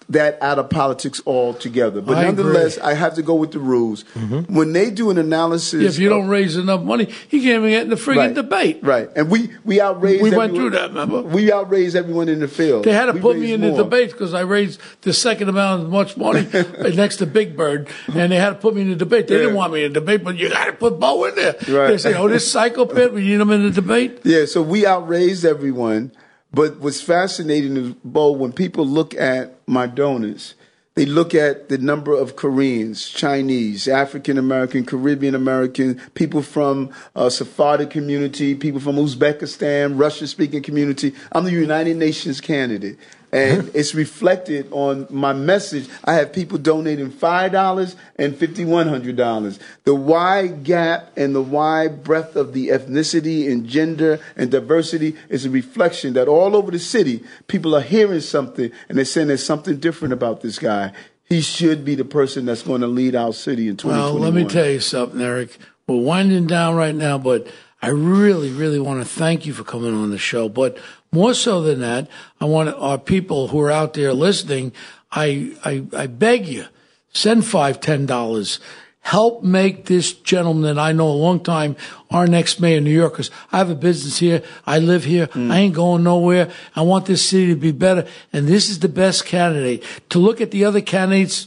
[0.09, 1.99] that out of politics altogether.
[2.01, 2.43] But I agree.
[2.43, 4.03] nonetheless, I have to go with the rules.
[4.13, 4.53] Mm-hmm.
[4.53, 7.69] When they do an analysis, if you of- don't raise enough money, you can't even
[7.69, 8.79] get in the friggin' right, debate.
[8.83, 10.21] Right, and we we outraised.
[10.21, 11.21] We went everyone- through that, remember?
[11.23, 12.85] We outraised everyone in the field.
[12.85, 13.77] They had to We put me in the more.
[13.83, 16.47] debates because I raised the second amount of much money
[16.95, 19.27] next to Big Bird, and they had to put me in the debate.
[19.27, 21.55] They didn't want me in the debate, but you got to put Bo in there.
[21.67, 21.87] Right.
[21.87, 25.45] They say, "Oh, this psychopath, we need him in the debate." Yeah, so we outraised
[25.45, 26.11] everyone.
[26.55, 30.53] But what's fascinating is, Bo, when people look at my donors,
[30.93, 37.29] they look at the number of Koreans, Chinese, African American, Caribbean American, people from uh,
[37.29, 41.13] Sephardic community, people from Uzbekistan, Russian speaking community.
[41.33, 42.97] I'm the United Nations candidate.
[43.35, 45.89] And it's reflected on my message.
[46.05, 49.59] I have people donating $5 and $5,100.
[49.83, 55.45] The wide gap and the wide breadth of the ethnicity and gender and diversity is
[55.45, 59.45] a reflection that all over the city, people are hearing something and they're saying there's
[59.45, 60.93] something different about this guy.
[61.25, 64.13] He should be the person that's going to lead our city in 2021.
[64.13, 65.57] Well, let me tell you something, Eric.
[65.87, 67.47] We're winding down right now, but
[67.81, 70.47] I really, really want to thank you for coming on the show.
[70.49, 70.77] But
[71.15, 72.09] more so than that,
[72.41, 74.73] I want our people who are out there listening.
[75.11, 76.65] I, I, I beg you,
[77.13, 78.59] send five, ten dollars.
[78.99, 81.75] Help make this gentleman that I know a long time
[82.09, 83.13] our next mayor of New York.
[83.13, 84.41] Cause I have a business here.
[84.65, 85.27] I live here.
[85.27, 85.51] Mm.
[85.51, 86.51] I ain't going nowhere.
[86.75, 88.07] I want this city to be better.
[88.33, 89.83] And this is the best candidate.
[90.09, 91.45] To look at the other candidates,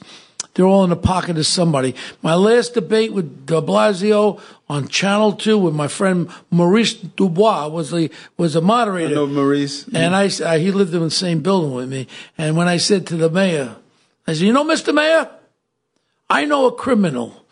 [0.59, 1.95] they're all in the pocket of somebody.
[2.21, 7.93] My last debate with De Blasio on Channel Two with my friend Maurice Dubois was
[7.93, 9.13] the was a moderator.
[9.13, 9.87] I know Maurice.
[9.95, 12.09] And I, uh, he lived in the same building with me.
[12.37, 13.77] And when I said to the mayor,
[14.27, 14.93] I said, "You know, Mr.
[14.93, 15.31] Mayor,
[16.29, 17.45] I know a criminal.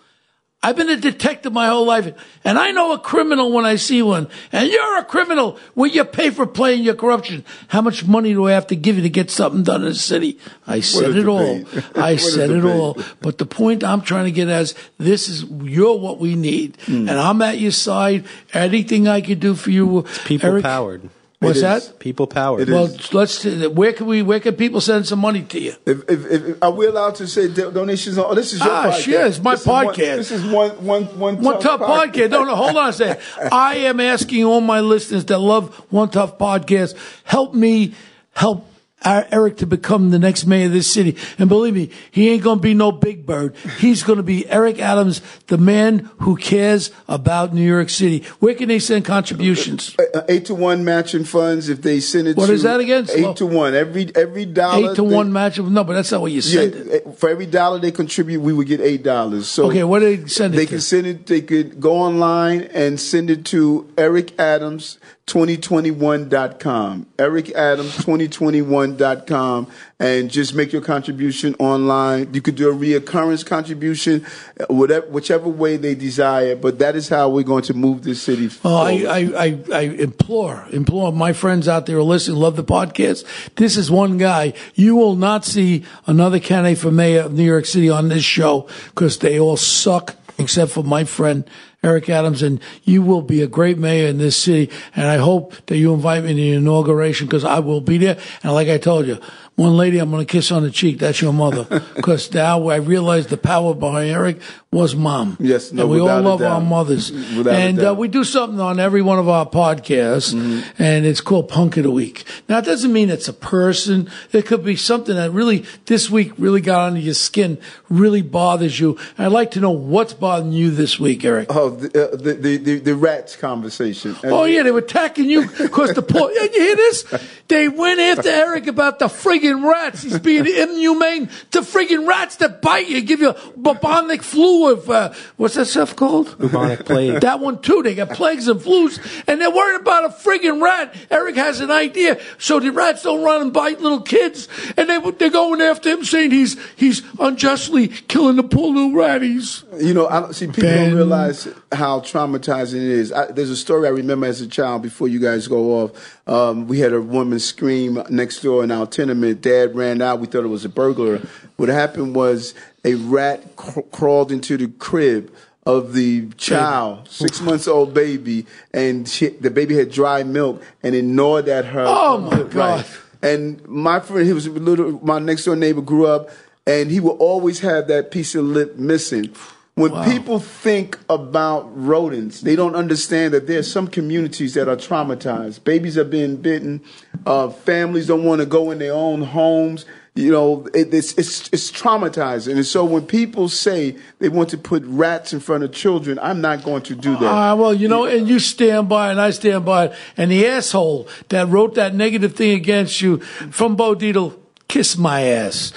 [0.67, 2.13] I've been a detective my whole life,
[2.45, 4.27] and I know a criminal when I see one.
[4.51, 5.59] And you're a criminal.
[5.75, 7.45] What you pay for playing your corruption?
[7.69, 9.95] How much money do I have to give you to get something done in the
[9.95, 10.39] city?
[10.67, 11.63] I said it all.
[11.95, 12.99] I said the it all.
[13.21, 16.77] But the point I'm trying to get at is this is you're what we need,
[16.87, 17.09] Hmm.
[17.09, 18.25] and I'm at your side.
[18.53, 21.11] Anything I could do for you, People Eric, powered.
[21.39, 21.99] What's that?
[21.99, 22.61] People power.
[22.61, 23.13] It Well, is.
[23.13, 23.45] let's.
[23.45, 24.23] Where can we?
[24.23, 25.75] Where can people send some money to you?
[25.85, 28.17] If, if, if, are we allowed to say donations?
[28.17, 29.03] On, oh, this is your Ah, podcast.
[29.03, 30.17] sure, it's my This is one- podcast.
[30.17, 32.31] this is one, one, one, One Tough Podcast.
[32.31, 33.23] No, no, hold on a second.
[33.53, 37.93] I am asking all my listeners that love One Tough Podcast, help me
[38.33, 38.67] help
[39.07, 41.17] Eric to become the next mayor of this city.
[41.39, 43.55] And believe me, he ain't going to be no big bird.
[43.79, 48.25] He's going to be Eric Adams, the man who cares about New York City.
[48.41, 49.97] Where can they send contributions?
[49.99, 52.37] Uh, eight to one matching funds if they send it.
[52.37, 53.07] What is that again?
[53.07, 53.31] Slow.
[53.31, 53.75] Eight to one.
[53.75, 54.91] Every every dollar.
[54.91, 55.59] Eight to they- one match?
[55.59, 56.75] No, but that's not what you said.
[56.75, 59.47] Yeah, eh, for every dollar they contribute, we would get eight dollars.
[59.49, 60.71] So Okay, what do they send it They to?
[60.71, 61.27] can send it.
[61.27, 64.99] They could go online and send it to Eric Adams.
[65.27, 67.07] 2021.com.
[67.19, 69.67] Eric Adams 2021.com
[69.99, 72.33] and just make your contribution online.
[72.33, 74.25] You could do a reoccurrence contribution,
[74.61, 78.23] uh, whatever, whichever way they desire, but that is how we're going to move this
[78.23, 79.35] city Oh, I, forward.
[79.35, 83.25] I, I, I implore, implore my friends out there who listen, love the podcast.
[83.57, 84.53] This is one guy.
[84.75, 88.69] You will not see another candidate for mayor of New York City on this show
[88.95, 91.49] because they all suck except for my friend
[91.87, 92.43] Eric Adams.
[92.43, 94.73] And you will be a great mayor in this city.
[94.95, 98.19] And I hope that you invite me to the inauguration because I will be there.
[98.43, 99.19] And like I told you,
[99.57, 100.99] one lady I'm going to kiss on the cheek.
[100.99, 101.67] That's your mother.
[101.97, 104.39] Because now I realized the power behind Eric
[104.71, 105.37] was mom.
[105.41, 107.11] Yes, no, and we all love our mothers.
[107.11, 110.83] Without and uh, we do something on every one of our podcasts, Mm-hmm.
[110.83, 112.25] and it's called Punk of the Week.
[112.49, 114.11] Now, it doesn't mean it's a person.
[114.33, 117.57] It could be something that really, this week, really got under your skin,
[117.89, 118.99] really bothers you.
[119.17, 121.49] I'd like to know what's bothering you this week, Eric.
[121.51, 124.15] Oh, the, uh, the, the, the, the rats conversation.
[124.25, 126.31] Oh yeah, they were attacking you because the poor.
[126.37, 127.05] You hear this?
[127.49, 130.03] They went after Eric about the friggin' rats.
[130.03, 135.13] He's being inhumane to friggin' rats that bite you, give you bubonic flu of uh,
[135.37, 136.37] what's that stuff called?
[136.39, 137.21] Bubonic plague.
[137.27, 137.83] That one too.
[137.83, 140.95] They got plagues and flus, and they're worried about a friggin' rat.
[141.11, 144.99] Eric has an idea, so the rats don't run and bite little kids, and they
[145.13, 149.65] they're going after him, saying he's he's unjustly killing the poor little ratties.
[149.83, 150.91] You know, I don't see people Ben.
[150.91, 153.13] don't realize how traumatizing it is.
[153.13, 154.83] I, there's a story I remember as a child.
[154.83, 158.87] Before you guys go off, um, we had a woman scream next door in our
[158.87, 159.36] tenement.
[159.41, 160.21] Dad ran out.
[160.21, 161.21] We thought it was a burglar.
[161.57, 165.33] What happened was a rat cr- crawled into the crib
[165.65, 170.95] of the child, six months old baby, and she, the baby had dry milk and
[170.95, 171.85] it gnawed at her.
[171.87, 172.87] Oh, my God.
[173.23, 175.05] And my friend, he was a little.
[175.05, 176.31] My next door neighbor grew up,
[176.67, 179.35] and he would always have that piece of lip missing.
[179.77, 184.77] When people think about rodents, they don't understand that there are some communities that are
[184.77, 185.65] traumatized.
[185.65, 186.83] Babies are being bitten.
[187.27, 189.85] Uh, families don't want to go in their own homes.
[190.15, 192.55] You know, it, it's, it's it's traumatizing.
[192.55, 196.41] And so when people say they want to put rats in front of children, I'm
[196.41, 197.31] not going to do that.
[197.31, 199.95] Ah, well, you know, and you stand by, and I stand by, it.
[200.17, 205.21] and the asshole that wrote that negative thing against you from Bo Dietl, kiss my
[205.21, 205.75] ass.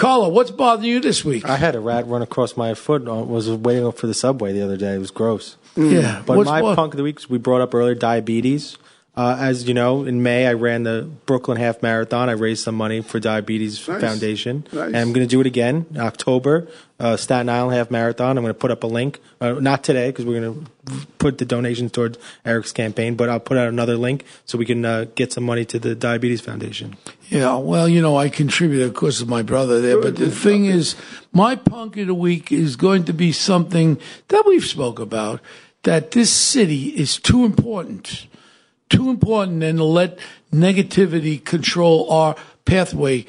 [0.00, 1.44] Carla, what's bothering you this week?
[1.48, 3.06] I had a rat run across my foot.
[3.06, 4.94] I was waiting up for the subway the other day.
[4.94, 5.56] It was gross.
[5.76, 8.78] yeah, But what's my bo- punk of the week, we brought up earlier, diabetes.
[9.16, 12.30] Uh, as you know, in May I ran the Brooklyn Half Marathon.
[12.30, 14.00] I raised some money for Diabetes Nice.
[14.00, 14.86] Foundation, Nice.
[14.86, 16.68] and I'm going to do it again in October.
[17.00, 18.36] Uh, Staten Island Half Marathon.
[18.36, 21.38] I'm going to put up a link, uh, not today because we're going to put
[21.38, 25.06] the donations towards Eric's campaign, but I'll put out another link so we can uh,
[25.14, 26.98] get some money to the Diabetes Foundation.
[27.30, 30.94] Yeah, well, you know, I contributed course, of my brother there, but the thing is,
[31.32, 33.98] my punk of the week is going to be something
[34.28, 35.40] that we've spoke about,
[35.84, 38.26] that this city is too important,
[38.90, 40.18] too important and to let
[40.52, 42.36] negativity control our
[42.66, 43.24] pathway.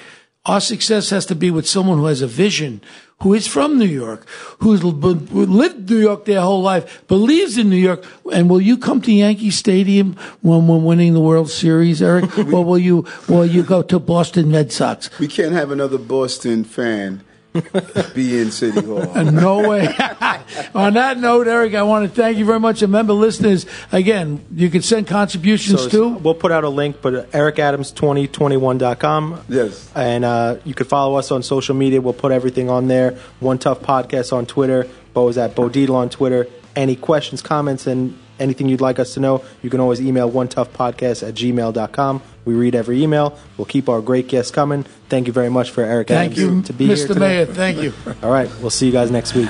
[0.45, 2.81] Our success has to be with someone who has a vision,
[3.21, 4.27] who is from New York,
[4.59, 8.03] who's lived New York their whole life, believes in New York.
[8.31, 12.37] And will you come to Yankee Stadium when we're winning the World Series, Eric?
[12.53, 15.09] or will you, will you go to Boston Red Sox?
[15.19, 17.23] we can't have another Boston fan
[18.15, 19.23] be in City Hall.
[19.25, 19.87] No way.
[20.73, 22.81] On that note, Eric, I want to thank you very much.
[22.81, 26.09] And remember, listeners, again, you can send contributions So too.
[26.09, 29.41] we'll put out a link, but ericadams2021.com.
[29.49, 29.91] Yes.
[29.95, 32.01] And uh, you can follow us on social media.
[32.01, 33.11] We'll put everything on there.
[33.39, 34.87] One Tough Podcast on Twitter.
[35.13, 36.47] Bo is at Bo Dietl on Twitter.
[36.75, 40.47] Any questions, comments, and anything you'd like us to know, you can always email one
[40.47, 42.21] tough podcast at gmail.com.
[42.43, 43.37] We read every email.
[43.57, 44.83] We'll keep our great guests coming.
[45.09, 47.17] Thank you very much for Eric Thank Adams you, to be here Mr.
[47.17, 47.45] Mayor.
[47.45, 47.93] Thank you.
[48.23, 49.49] All right, we'll see you guys next week.